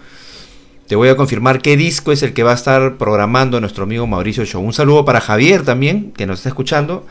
te 0.92 0.98
voy 0.98 1.08
a 1.08 1.16
confirmar 1.16 1.62
qué 1.62 1.78
disco 1.78 2.12
es 2.12 2.22
el 2.22 2.34
que 2.34 2.44
va 2.44 2.52
a 2.52 2.56
estar 2.56 2.98
programando 2.98 3.62
nuestro 3.62 3.86
amigo 3.86 4.08
Mauricio 4.08 4.44
Show. 4.44 4.62
Un 4.62 4.74
saludo 4.74 5.06
para 5.06 5.22
Javier 5.22 5.64
también, 5.64 6.12
que 6.12 6.28
nos 6.28 6.40
está 6.40 6.50
escuchando, 6.50 7.08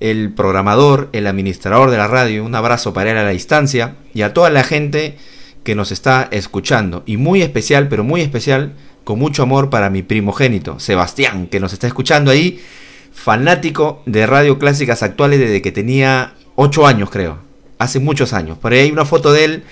el 0.00 0.32
programador, 0.32 1.10
el 1.12 1.26
administrador 1.26 1.90
de 1.90 1.98
la 1.98 2.06
radio. 2.06 2.42
Un 2.42 2.54
abrazo 2.54 2.94
para 2.94 3.10
él 3.10 3.18
a 3.18 3.24
la 3.24 3.28
distancia 3.28 3.96
y 4.14 4.22
a 4.22 4.32
toda 4.32 4.48
la 4.48 4.64
gente 4.64 5.18
que 5.62 5.74
nos 5.74 5.92
está 5.92 6.26
escuchando. 6.30 7.02
Y 7.04 7.18
muy 7.18 7.42
especial, 7.42 7.88
pero 7.88 8.02
muy 8.02 8.22
especial, 8.22 8.72
con 9.04 9.18
mucho 9.18 9.42
amor 9.42 9.68
para 9.68 9.90
mi 9.90 10.02
primogénito, 10.02 10.80
Sebastián, 10.80 11.48
que 11.48 11.60
nos 11.60 11.74
está 11.74 11.86
escuchando 11.86 12.30
ahí, 12.30 12.64
fanático 13.12 14.02
de 14.06 14.26
radio 14.26 14.58
clásicas 14.58 15.02
actuales 15.02 15.38
desde 15.38 15.60
que 15.60 15.70
tenía 15.70 16.32
8 16.54 16.86
años, 16.86 17.10
creo. 17.10 17.36
Hace 17.76 18.00
muchos 18.00 18.32
años. 18.32 18.56
Por 18.56 18.72
ahí 18.72 18.78
hay 18.78 18.90
una 18.90 19.04
foto 19.04 19.34
de 19.34 19.44
él 19.44 19.64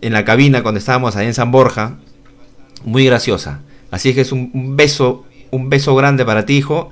en 0.00 0.14
la 0.14 0.24
cabina 0.24 0.62
cuando 0.62 0.78
estábamos 0.78 1.16
ahí 1.16 1.26
en 1.26 1.34
San 1.34 1.50
Borja, 1.50 1.98
muy 2.84 3.04
graciosa. 3.04 3.60
Así 3.90 4.10
es 4.10 4.14
que 4.14 4.20
es 4.20 4.32
un, 4.32 4.76
beso, 4.76 5.24
un 5.50 5.70
beso 5.70 5.94
grande 5.94 6.24
para 6.24 6.46
ti, 6.46 6.56
hijo. 6.56 6.90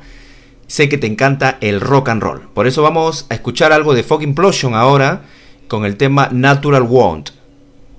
Sé 0.67 0.89
que 0.89 0.99
te 0.99 1.07
encanta 1.07 1.59
el 1.61 1.81
rock 1.81 2.09
and 2.09 2.23
roll. 2.23 2.49
Por 2.55 2.67
eso 2.67 2.83
vamos 2.83 3.27
a 3.29 3.35
escuchar 3.35 3.73
algo 3.73 3.95
de 3.95 4.03
Fucking 4.03 4.31
Implosion 4.31 4.75
ahora 4.75 5.23
con 5.69 5.85
el 5.85 5.97
tema 5.97 6.29
Natural 6.33 6.83
Want. 6.83 7.31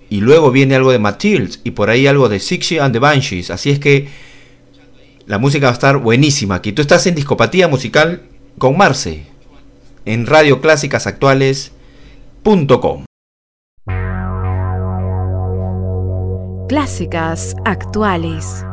Y 0.10 0.22
luego 0.22 0.52
viene 0.52 0.76
algo 0.76 0.92
de 0.92 1.00
Matildes 1.00 1.60
y 1.64 1.72
por 1.72 1.90
ahí 1.90 2.08
algo 2.08 2.30
de 2.30 2.40
Sixty 2.40 2.80
and 2.80 2.94
the 2.94 3.00
Banshees. 3.00 3.52
Así 3.52 3.70
es 3.70 3.80
que 3.80 4.08
la 5.26 5.38
música 5.38 5.68
va 5.68 5.72
a 5.72 5.74
estar 5.74 5.98
buenísima 5.98 6.56
aquí. 6.56 6.72
Tú 6.72 6.82
estás 6.82 7.06
en 7.08 7.16
Discopatía 7.16 7.68
Musical 7.68 8.22
con 8.58 8.78
Marce 8.78 9.26
en 10.06 10.26
Radio 10.26 10.62
Clásicas 16.68 17.56
actuales. 17.64 18.67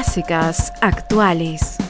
clásicas, 0.00 0.72
actuales. 0.80 1.89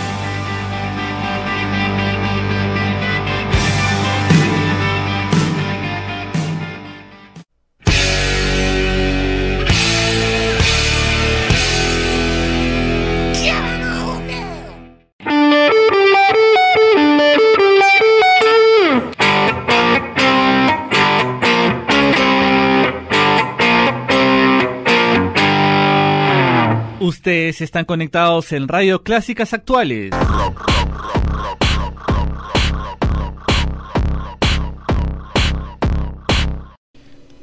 Ustedes 27.21 27.61
están 27.61 27.85
conectados 27.85 28.51
en 28.51 28.67
Radio 28.67 29.03
Clásicas 29.03 29.53
Actuales. 29.53 30.09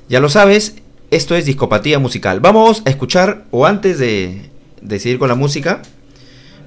Ya 0.09 0.19
lo 0.19 0.29
sabes, 0.29 0.75
esto 1.11 1.35
es 1.35 1.45
Discopatía 1.45 1.99
Musical. 1.99 2.39
Vamos 2.39 2.81
a 2.85 2.89
escuchar, 2.89 3.45
o 3.51 3.65
antes 3.65 3.99
de, 3.99 4.41
de 4.81 4.99
seguir 4.99 5.19
con 5.19 5.29
la 5.29 5.35
música, 5.35 5.81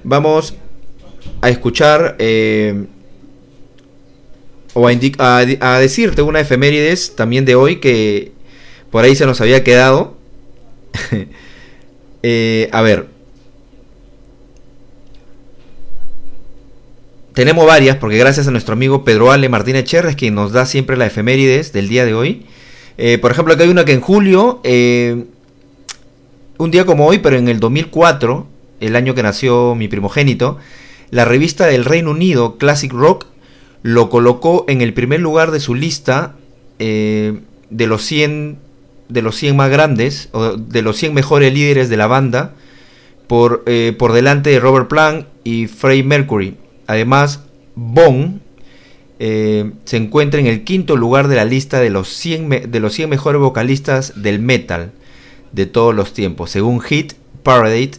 vamos 0.03 0.55
a 1.41 1.49
escuchar 1.49 2.15
eh, 2.19 2.85
o 4.73 4.87
a, 4.87 4.91
a, 4.91 5.37
a, 5.59 5.79
decirte 5.79 6.21
una 6.21 6.39
efemérides 6.39 7.15
también 7.15 7.45
de 7.45 7.55
hoy 7.55 7.77
que 7.77 8.31
por 8.91 9.03
ahí 9.03 9.15
se 9.15 9.25
nos 9.25 9.41
había 9.41 9.63
quedado. 9.63 10.17
eh, 12.23 12.69
a 12.71 12.81
ver, 12.81 13.07
tenemos 17.33 17.65
varias, 17.65 17.97
porque 17.97 18.17
gracias 18.17 18.47
a 18.47 18.51
nuestro 18.51 18.73
amigo 18.73 19.03
Pedro 19.03 19.31
Ale 19.31 19.49
Martínez 19.49 19.85
Cherres, 19.85 20.15
quien 20.15 20.35
nos 20.35 20.51
da 20.51 20.65
siempre 20.65 20.97
la 20.97 21.07
efemérides 21.07 21.73
del 21.73 21.89
día 21.89 22.05
de 22.05 22.13
hoy. 22.13 22.45
Eh, 22.97 23.17
por 23.17 23.31
ejemplo, 23.31 23.53
aquí 23.53 23.63
hay 23.63 23.69
una 23.69 23.85
que 23.85 23.93
en 23.93 24.01
julio, 24.01 24.61
eh, 24.63 25.25
un 26.59 26.71
día 26.71 26.85
como 26.85 27.07
hoy, 27.07 27.17
pero 27.19 27.37
en 27.37 27.47
el 27.47 27.59
2004, 27.59 28.45
el 28.81 28.95
año 28.95 29.15
que 29.15 29.23
nació 29.23 29.73
mi 29.73 29.87
primogénito, 29.87 30.59
la 31.09 31.25
revista 31.25 31.65
del 31.65 31.85
Reino 31.85 32.11
Unido, 32.11 32.57
Classic 32.57 32.91
Rock, 32.91 33.25
lo 33.81 34.09
colocó 34.09 34.65
en 34.67 34.81
el 34.81 34.93
primer 34.93 35.19
lugar 35.19 35.49
de 35.51 35.59
su 35.59 35.73
lista 35.73 36.35
eh, 36.79 37.39
de 37.69 37.87
los 37.87 38.03
100 38.03 38.59
de 39.09 39.21
los 39.21 39.35
100 39.35 39.55
más 39.55 39.69
grandes, 39.69 40.29
o 40.31 40.55
de 40.55 40.81
los 40.81 40.97
100 40.97 41.13
mejores 41.13 41.53
líderes 41.53 41.89
de 41.89 41.97
la 41.97 42.07
banda, 42.07 42.53
por, 43.27 43.63
por 43.97 44.13
delante 44.13 44.49
de 44.49 44.59
Robert 44.59 44.87
Plant 44.87 45.27
y 45.43 45.67
Freddie 45.67 46.03
Mercury. 46.03 46.55
Además, 46.87 47.41
Bon 47.75 48.41
eh, 49.19 49.71
se 49.85 49.97
encuentra 49.97 50.39
en 50.39 50.47
el 50.47 50.63
quinto 50.63 50.97
lugar 50.97 51.27
de 51.27 51.35
la 51.35 51.45
lista 51.45 51.79
de 51.79 51.89
los, 51.89 52.09
100 52.09 52.71
de 52.71 52.79
los 52.79 52.93
100 52.93 53.09
mejores 53.09 53.39
vocalistas 53.39 54.21
del 54.21 54.39
metal 54.39 54.91
de 55.51 55.65
todos 55.65 55.95
los 55.95 56.13
tiempos. 56.13 56.51
Según 56.51 56.81
Hit 56.81 57.13
Parade, 57.43 57.91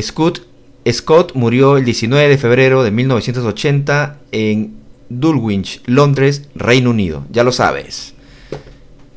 Scott, 0.00 0.42
Scott 0.90 1.34
murió 1.34 1.76
el 1.76 1.84
19 1.84 2.28
de 2.28 2.38
febrero 2.38 2.82
de 2.82 2.90
1980 2.90 4.18
en 4.32 4.74
Dulwich, 5.08 5.82
Londres, 5.86 6.48
Reino 6.54 6.90
Unido. 6.90 7.24
Ya 7.30 7.44
lo 7.44 7.52
sabes. 7.52 8.14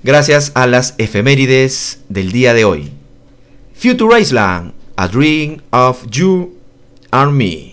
Gracias 0.03 0.51
a 0.55 0.67
las 0.67 0.95
efemérides 0.97 2.01
del 2.09 2.31
día 2.31 2.53
de 2.53 2.65
hoy. 2.65 2.91
Future 3.75 4.19
Island, 4.19 4.73
A 4.95 5.07
Dream 5.07 5.61
of 5.71 6.05
You 6.09 6.55
and 7.11 7.33
Me. 7.33 7.70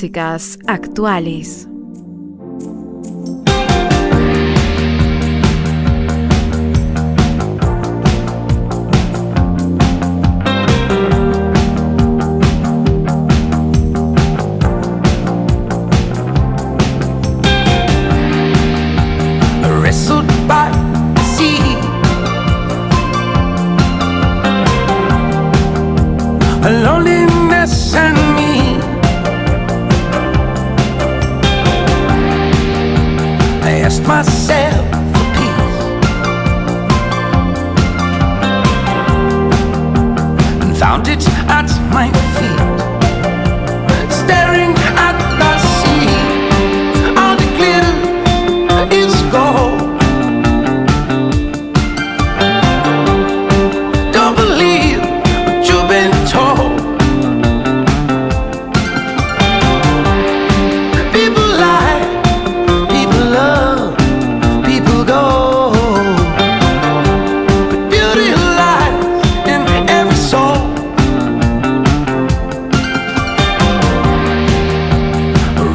Clásicas 0.00 0.58
actuales. 0.66 1.69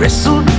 resulta 0.06 0.55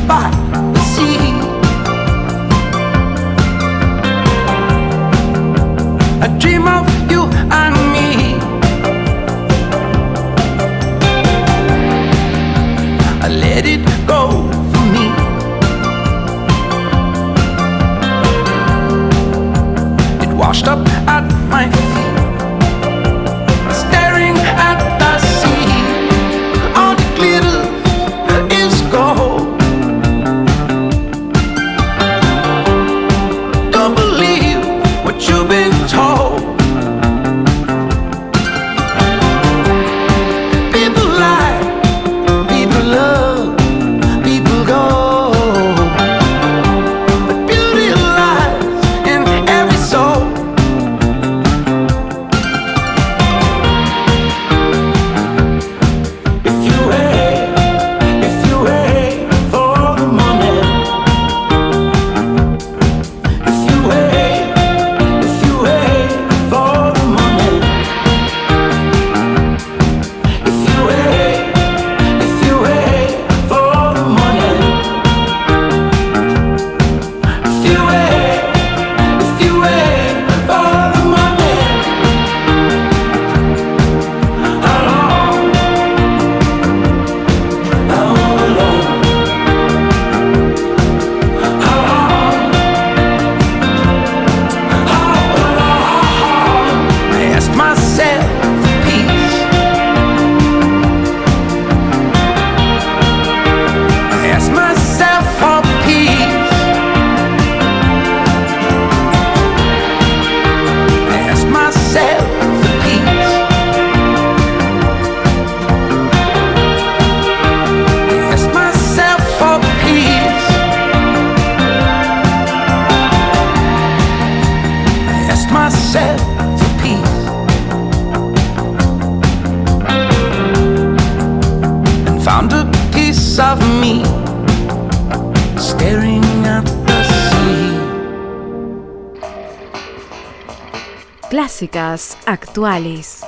Actuales. 142.24 143.25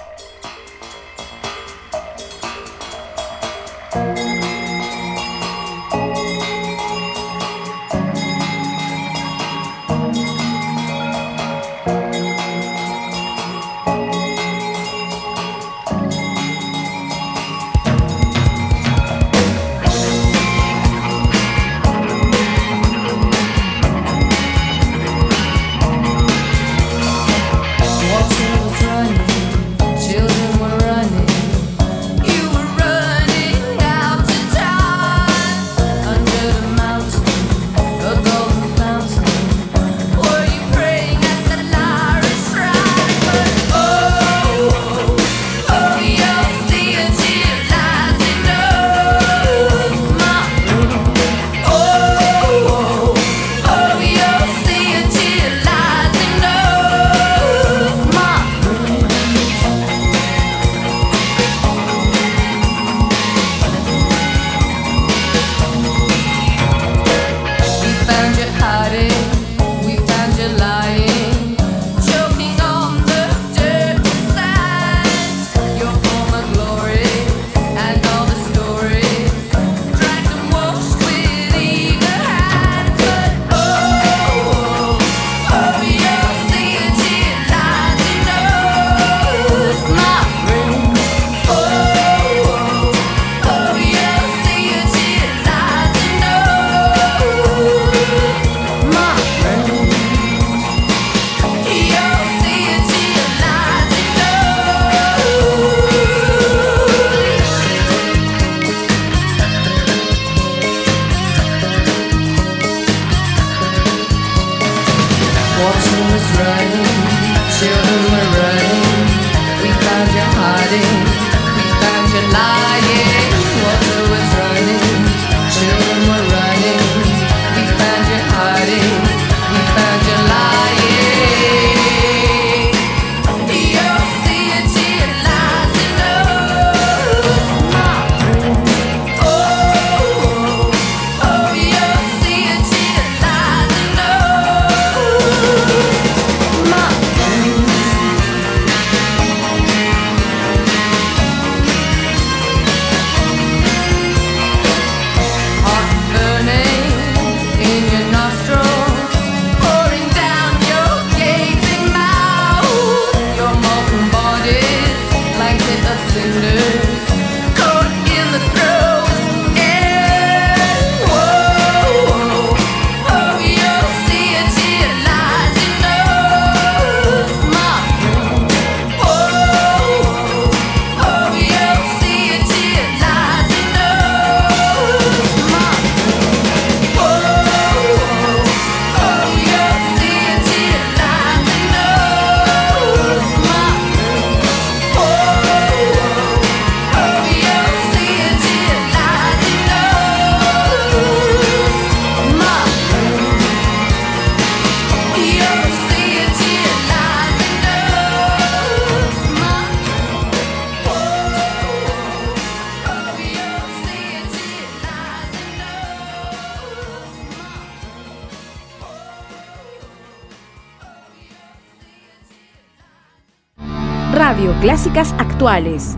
Clásicas 224.61 225.15
Actuales. 225.19 225.97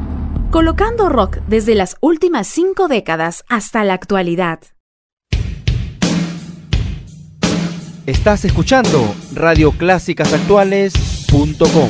Colocando 0.50 1.08
rock 1.08 1.38
desde 1.48 1.74
las 1.74 1.96
últimas 2.00 2.46
cinco 2.46 2.88
décadas 2.88 3.42
hasta 3.48 3.82
la 3.84 3.94
actualidad. 3.94 4.60
Estás 8.04 8.44
escuchando 8.44 9.14
radioclásicasactuales.com. 9.34 11.88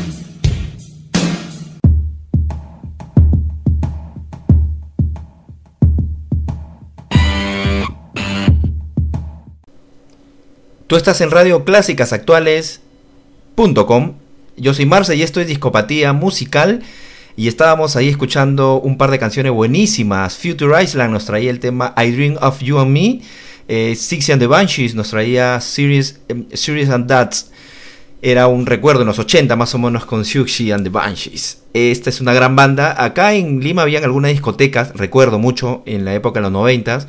Tú 10.87 10.95
estás 10.95 11.21
en 11.21 11.33
Radio 11.33 11.65
Clásicas 11.65 12.13
Actuales.com. 12.13 14.20
Yo 14.61 14.75
soy 14.75 14.85
Marce 14.85 15.17
y 15.17 15.23
esto 15.23 15.41
es 15.41 15.47
Discopatía 15.47 16.13
Musical. 16.13 16.83
Y 17.35 17.49
estábamos 17.49 17.97
ahí 17.97 18.11
escuchando 18.11 18.79
un 18.79 18.99
par 18.99 19.11
de 19.11 19.19
canciones 19.19 19.53
buenísimas. 19.53 20.37
Future 20.37 20.83
Island 20.83 21.13
nos 21.15 21.25
traía 21.25 21.51
el 21.51 21.61
tema 21.61 21.95
I 21.97 22.11
Dream 22.11 22.37
of 22.43 22.61
You 22.61 22.79
and 22.79 22.91
Me. 22.91 23.21
Eh, 23.69 23.97
Sixty 23.97 24.33
and 24.33 24.43
the 24.43 24.47
Banshees 24.47 24.95
nos 24.95 25.09
traía 25.09 25.59
Series, 25.61 26.21
em, 26.29 26.45
Series 26.53 26.91
and 26.91 27.09
That's. 27.09 27.51
Era 28.21 28.49
un 28.49 28.67
recuerdo 28.67 29.01
en 29.01 29.07
los 29.07 29.19
80 29.19 29.57
más 29.57 29.75
o 29.75 29.79
menos 29.79 30.05
con 30.05 30.27
Siouxsie 30.27 30.75
and 30.75 30.85
the 30.85 30.91
Banshees. 30.91 31.63
Esta 31.73 32.11
es 32.11 32.21
una 32.21 32.35
gran 32.35 32.55
banda. 32.55 33.03
Acá 33.03 33.33
en 33.33 33.61
Lima 33.61 33.81
habían 33.81 34.05
algunas 34.05 34.31
discotecas, 34.31 34.93
recuerdo 34.95 35.39
mucho, 35.39 35.83
en 35.87 36.05
la 36.05 36.15
época 36.15 36.41
de 36.41 36.43
los 36.43 36.53
90 36.53 37.07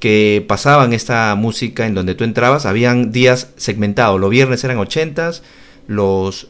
que 0.00 0.44
pasaban 0.48 0.92
esta 0.92 1.32
música 1.36 1.86
en 1.86 1.94
donde 1.94 2.16
tú 2.16 2.24
entrabas. 2.24 2.66
Habían 2.66 3.12
días 3.12 3.50
segmentados. 3.56 4.20
Los 4.20 4.30
viernes 4.30 4.64
eran 4.64 4.78
80s, 4.78 5.42
los 5.86 6.48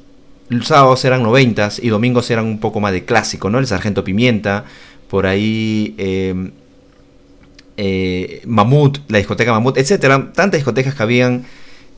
los 0.49 0.67
sábados 0.67 1.05
eran 1.05 1.23
90 1.23 1.71
y 1.83 1.89
domingos 1.89 2.31
eran 2.31 2.45
un 2.47 2.59
poco 2.59 2.81
más 2.81 2.93
de 2.93 3.05
clásico, 3.05 3.51
¿no? 3.51 3.59
El 3.59 3.67
Sargento 3.67 4.05
Pimienta, 4.05 4.65
por 5.09 5.27
ahí 5.27 5.95
eh, 5.99 6.51
eh, 7.77 8.43
Mamut, 8.47 8.99
la 9.09 9.19
discoteca 9.19 9.53
Mamut, 9.53 9.79
etcétera. 9.79 10.33
Tantas 10.33 10.59
discotecas 10.59 10.95
que 10.95 11.03
habían. 11.03 11.45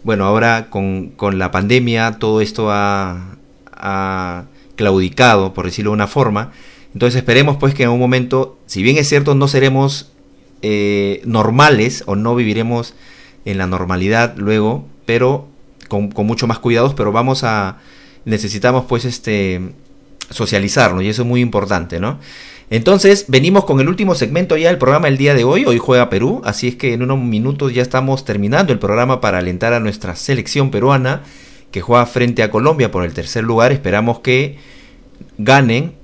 Bueno, 0.04 0.24
ahora 0.24 0.68
con, 0.70 1.08
con 1.16 1.38
la 1.38 1.50
pandemia 1.50 2.18
todo 2.20 2.40
esto 2.40 2.70
ha, 2.70 3.36
ha 3.72 4.44
claudicado, 4.76 5.52
por 5.52 5.64
decirlo 5.64 5.90
de 5.90 5.94
una 5.94 6.06
forma. 6.06 6.52
Entonces 6.92 7.18
esperemos 7.18 7.56
pues 7.56 7.74
que 7.74 7.82
en 7.82 7.90
un 7.90 7.98
momento, 7.98 8.58
si 8.66 8.82
bien 8.82 8.96
es 8.96 9.08
cierto, 9.08 9.34
no 9.34 9.48
seremos 9.48 10.12
eh, 10.62 11.20
normales 11.24 12.04
o 12.06 12.14
no 12.14 12.34
viviremos 12.36 12.94
en 13.44 13.58
la 13.58 13.66
normalidad 13.66 14.34
luego, 14.36 14.86
pero 15.04 15.48
con, 15.88 16.10
con 16.10 16.26
mucho 16.26 16.46
más 16.46 16.58
cuidados, 16.60 16.94
pero 16.94 17.12
vamos 17.12 17.42
a, 17.44 17.78
necesitamos 18.26 18.84
pues 18.84 19.06
este, 19.06 19.62
socializarnos 20.28 21.02
y 21.02 21.08
eso 21.08 21.22
es 21.22 21.28
muy 21.28 21.40
importante, 21.40 21.98
¿no? 21.98 22.18
Entonces, 22.68 23.26
venimos 23.28 23.64
con 23.64 23.80
el 23.80 23.88
último 23.88 24.16
segmento 24.16 24.56
ya 24.56 24.68
del 24.68 24.78
programa 24.78 25.06
el 25.06 25.16
día 25.16 25.34
de 25.34 25.44
hoy. 25.44 25.64
Hoy 25.64 25.78
juega 25.78 26.10
Perú, 26.10 26.42
así 26.44 26.68
es 26.68 26.74
que 26.74 26.92
en 26.92 27.02
unos 27.02 27.20
minutos 27.20 27.72
ya 27.72 27.80
estamos 27.80 28.24
terminando 28.24 28.72
el 28.72 28.80
programa 28.80 29.20
para 29.20 29.38
alentar 29.38 29.72
a 29.72 29.80
nuestra 29.80 30.16
selección 30.16 30.72
peruana 30.72 31.22
que 31.70 31.80
juega 31.80 32.04
frente 32.06 32.42
a 32.42 32.50
Colombia 32.50 32.90
por 32.90 33.04
el 33.04 33.14
tercer 33.14 33.44
lugar. 33.44 33.70
Esperamos 33.70 34.18
que 34.18 34.58
ganen 35.38 35.94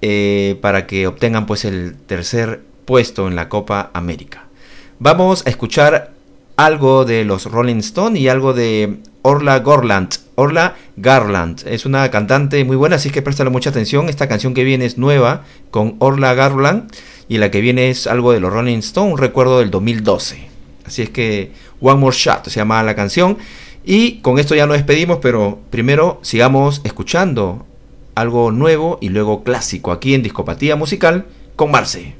eh, 0.00 0.56
para 0.62 0.86
que 0.86 1.06
obtengan 1.06 1.44
pues 1.44 1.66
el 1.66 1.94
tercer 2.06 2.62
puesto 2.86 3.28
en 3.28 3.36
la 3.36 3.50
Copa 3.50 3.90
América. 3.92 4.46
Vamos 4.98 5.46
a 5.46 5.50
escuchar 5.50 6.12
algo 6.56 7.04
de 7.04 7.26
los 7.26 7.44
Rolling 7.44 7.76
Stone 7.76 8.18
y 8.18 8.28
algo 8.28 8.54
de 8.54 8.96
Orla 9.20 9.58
Garland. 9.58 10.27
Orla 10.38 10.76
Garland 10.96 11.64
es 11.66 11.84
una 11.84 12.08
cantante 12.12 12.64
muy 12.64 12.76
buena, 12.76 12.94
así 12.94 13.10
que 13.10 13.22
préstale 13.22 13.50
mucha 13.50 13.70
atención. 13.70 14.08
Esta 14.08 14.28
canción 14.28 14.54
que 14.54 14.62
viene 14.62 14.84
es 14.84 14.96
nueva 14.96 15.42
con 15.72 15.96
Orla 15.98 16.32
Garland 16.34 16.92
y 17.28 17.38
la 17.38 17.50
que 17.50 17.60
viene 17.60 17.90
es 17.90 18.06
algo 18.06 18.30
de 18.30 18.38
los 18.38 18.52
Rolling 18.52 18.78
Stone, 18.78 19.14
un 19.14 19.18
recuerdo 19.18 19.58
del 19.58 19.72
2012. 19.72 20.48
Así 20.86 21.02
es 21.02 21.10
que 21.10 21.50
One 21.80 21.98
More 21.98 22.16
Shot 22.16 22.44
se 22.44 22.60
llama 22.60 22.80
la 22.84 22.94
canción. 22.94 23.36
Y 23.84 24.20
con 24.20 24.38
esto 24.38 24.54
ya 24.54 24.66
nos 24.68 24.76
despedimos, 24.76 25.18
pero 25.20 25.58
primero 25.70 26.20
sigamos 26.22 26.82
escuchando 26.84 27.66
algo 28.14 28.52
nuevo 28.52 28.98
y 29.00 29.08
luego 29.08 29.42
clásico 29.42 29.90
aquí 29.90 30.14
en 30.14 30.22
Discopatía 30.22 30.76
Musical 30.76 31.26
con 31.56 31.72
Marce. 31.72 32.14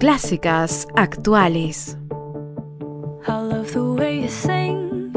Clásicas 0.00 0.88
actuales. 0.96 1.96
I 3.28 3.42
love 3.42 3.72
the 3.72 3.87
way 3.98 4.20
you 4.20 4.28
sing. 4.28 5.10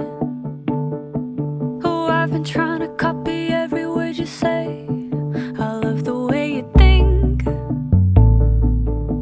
Oh, 1.84 2.08
I've 2.10 2.32
been 2.32 2.44
trying 2.44 2.80
to 2.80 2.88
copy 2.96 3.50
every 3.50 3.86
word 3.86 4.18
you 4.18 4.26
say. 4.26 4.88
I 5.60 5.74
love 5.86 6.04
the 6.04 6.18
way 6.18 6.56
you 6.56 6.72
think. 6.76 7.44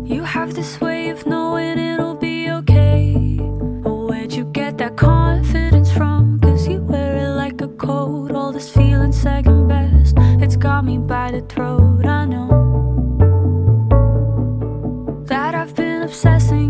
You 0.10 0.24
have 0.24 0.54
this 0.56 0.80
way 0.80 1.10
of 1.10 1.26
knowing 1.26 1.78
it'll 1.78 2.16
be 2.16 2.50
okay. 2.50 3.38
Oh, 3.86 4.08
where'd 4.08 4.32
you 4.32 4.46
get 4.46 4.78
that 4.78 4.96
confidence 4.96 5.92
from? 5.92 6.40
Cause 6.40 6.66
you 6.66 6.82
wear 6.82 7.18
it 7.26 7.34
like 7.44 7.60
a 7.60 7.68
coat. 7.68 8.32
All 8.32 8.54
this 8.54 8.70
feeling 8.70 9.12
second 9.12 9.68
best. 9.68 10.16
It's 10.42 10.56
got 10.56 10.86
me 10.86 10.98
by 10.98 11.32
the 11.32 11.42
throat. 11.42 12.06
I 12.06 12.24
know 12.24 12.48
that 15.26 15.54
I've 15.54 15.76
been 15.76 16.04
obsessing 16.04 16.69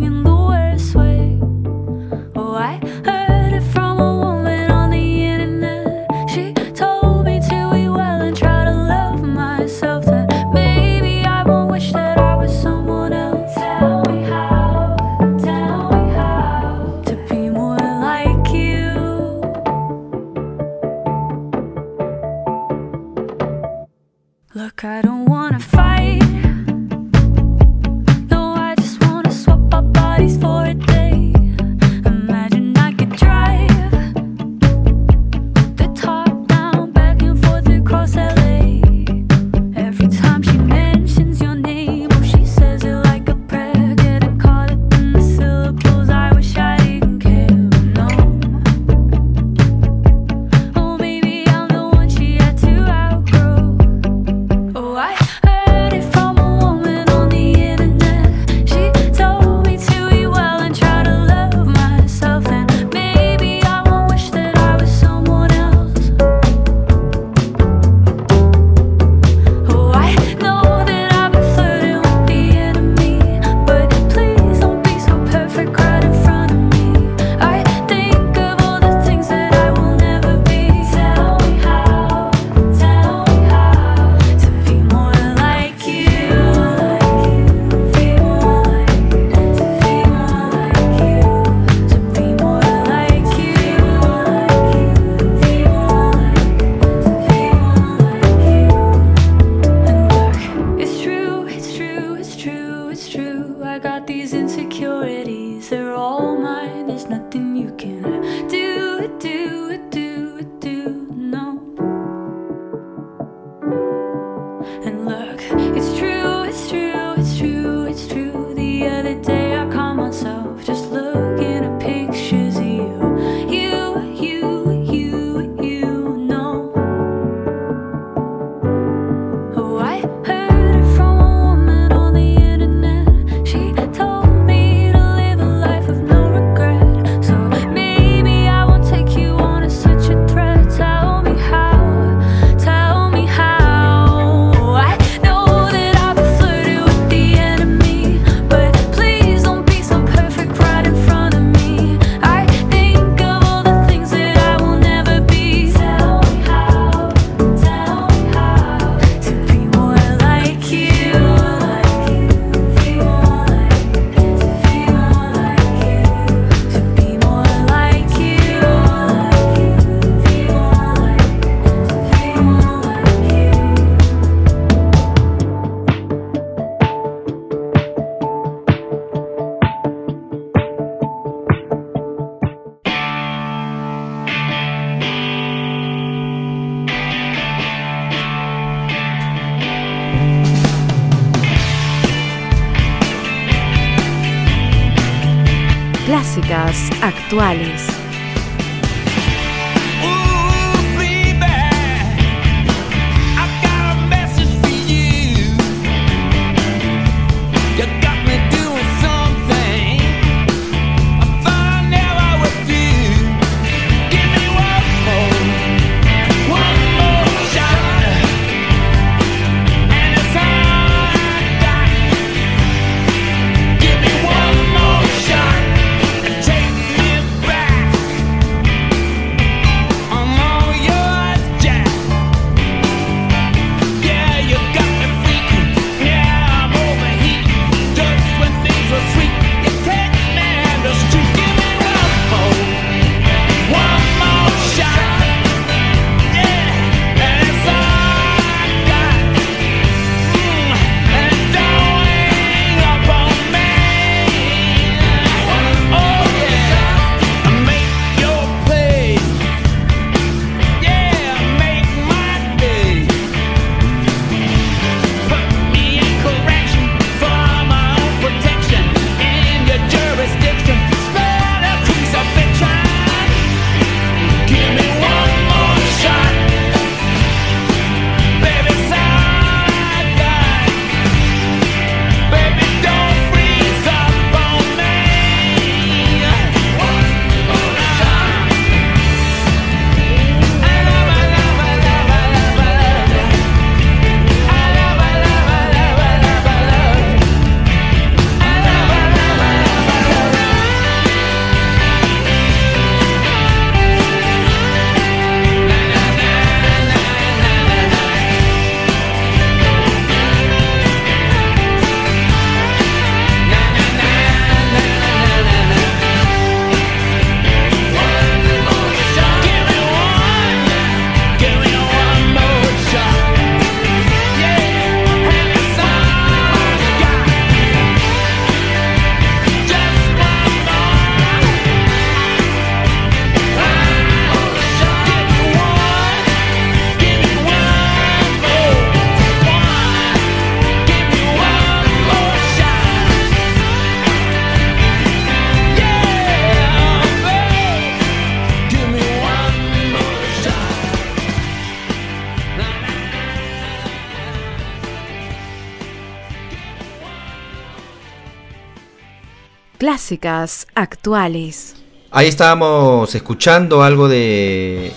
Clásicas 359.79 360.67
actuales. 360.75 361.77
Ahí 362.11 362.27
estábamos 362.27 363.15
escuchando 363.15 363.81
algo 363.81 364.09
de. 364.09 364.91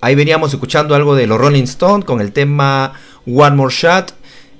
Ahí 0.00 0.14
veníamos 0.14 0.52
escuchando 0.54 0.94
algo 0.94 1.16
de 1.16 1.26
los 1.26 1.38
Rolling 1.40 1.64
Stones 1.64 2.04
con 2.04 2.20
el 2.20 2.30
tema 2.30 2.92
One 3.26 3.56
More 3.56 3.74
Shot. 3.74 4.14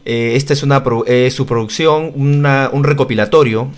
Eh, 0.05 0.32
esta 0.34 0.53
es 0.53 0.64
una 0.64 0.82
pro- 0.82 1.05
su 1.30 1.47
producción, 1.47 2.11
un 2.16 2.82
recopilatorio 2.84 3.68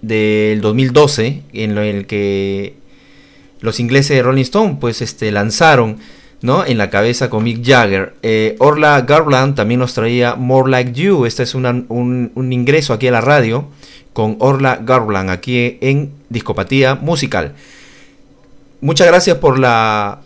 del 0.00 0.62
2012 0.62 1.42
en 1.52 1.76
el 1.76 2.06
que 2.06 2.76
los 3.60 3.80
ingleses 3.80 4.16
de 4.16 4.22
Rolling 4.22 4.42
Stone 4.44 4.78
pues 4.80 5.02
este 5.02 5.30
lanzaron 5.30 5.98
¿no? 6.40 6.64
en 6.64 6.78
la 6.78 6.88
cabeza 6.88 7.28
con 7.28 7.44
Mick 7.44 7.62
Jagger. 7.66 8.14
Eh, 8.22 8.56
Orla 8.60 9.02
Garland 9.02 9.56
también 9.56 9.80
nos 9.80 9.92
traía 9.92 10.36
More 10.36 10.70
Like 10.70 10.92
You. 10.92 11.26
Este 11.26 11.42
es 11.42 11.54
un, 11.54 12.30
un 12.34 12.52
ingreso 12.52 12.94
aquí 12.94 13.08
a 13.08 13.12
la 13.12 13.20
radio 13.20 13.68
con 14.12 14.36
Orla 14.40 14.80
Garland 14.82 15.30
aquí 15.30 15.78
en 15.80 16.12
Discopatía 16.28 16.94
Musical. 16.94 17.54
Muchas 18.80 19.06
gracias 19.06 19.38
por 19.38 19.58
la 19.58 20.20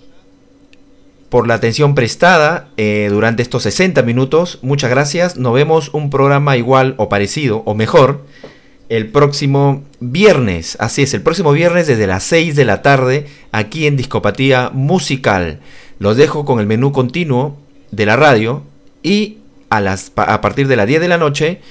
por 1.32 1.48
la 1.48 1.54
atención 1.54 1.94
prestada 1.94 2.68
eh, 2.76 3.08
durante 3.10 3.42
estos 3.42 3.62
60 3.62 4.02
minutos. 4.02 4.58
Muchas 4.60 4.90
gracias. 4.90 5.38
Nos 5.38 5.54
vemos 5.54 5.88
un 5.94 6.10
programa 6.10 6.58
igual 6.58 6.94
o 6.98 7.08
parecido 7.08 7.62
o 7.64 7.74
mejor 7.74 8.26
el 8.90 9.08
próximo 9.08 9.82
viernes. 10.00 10.76
Así 10.78 11.00
es, 11.00 11.14
el 11.14 11.22
próximo 11.22 11.52
viernes 11.52 11.86
desde 11.86 12.06
las 12.06 12.24
6 12.24 12.54
de 12.54 12.66
la 12.66 12.82
tarde 12.82 13.26
aquí 13.50 13.86
en 13.86 13.96
Discopatía 13.96 14.68
Musical. 14.74 15.60
Los 15.98 16.18
dejo 16.18 16.44
con 16.44 16.60
el 16.60 16.66
menú 16.66 16.92
continuo 16.92 17.56
de 17.90 18.04
la 18.04 18.16
radio 18.16 18.62
y 19.02 19.38
a, 19.70 19.80
las, 19.80 20.12
a 20.16 20.42
partir 20.42 20.68
de 20.68 20.76
las 20.76 20.86
10 20.86 21.00
de 21.00 21.08
la 21.08 21.16
noche 21.16 21.62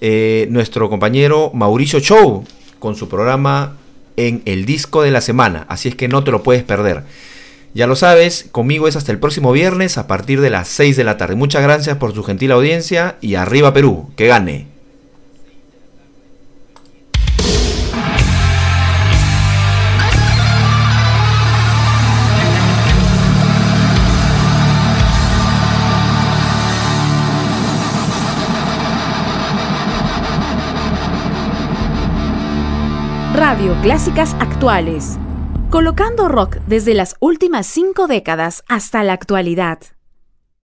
eh, 0.00 0.46
nuestro 0.50 0.88
compañero 0.88 1.50
Mauricio 1.54 2.00
Show 2.00 2.44
con 2.78 2.96
su 2.96 3.08
programa 3.08 3.76
en 4.16 4.42
el 4.44 4.66
disco 4.66 5.02
de 5.02 5.10
la 5.10 5.20
semana. 5.20 5.66
Así 5.68 5.88
es 5.88 5.94
que 5.94 6.08
no 6.08 6.24
te 6.24 6.30
lo 6.30 6.42
puedes 6.42 6.62
perder. 6.62 7.04
Ya 7.74 7.86
lo 7.86 7.96
sabes, 7.96 8.48
conmigo 8.52 8.88
es 8.88 8.96
hasta 8.96 9.12
el 9.12 9.18
próximo 9.18 9.52
viernes 9.52 9.98
a 9.98 10.06
partir 10.06 10.40
de 10.40 10.50
las 10.50 10.68
6 10.68 10.96
de 10.96 11.04
la 11.04 11.18
tarde. 11.18 11.34
Muchas 11.34 11.62
gracias 11.62 11.98
por 11.98 12.14
su 12.14 12.24
gentil 12.24 12.52
audiencia 12.52 13.16
y 13.20 13.34
arriba 13.34 13.74
Perú, 13.74 14.10
que 14.16 14.26
gane. 14.26 14.75
Radio 33.48 33.80
Clásicas 33.80 34.34
Actuales. 34.40 35.20
Colocando 35.70 36.26
rock 36.26 36.56
desde 36.66 36.94
las 36.94 37.14
últimas 37.20 37.68
cinco 37.68 38.08
décadas 38.08 38.64
hasta 38.66 39.04
la 39.04 39.12
actualidad. 39.12 39.78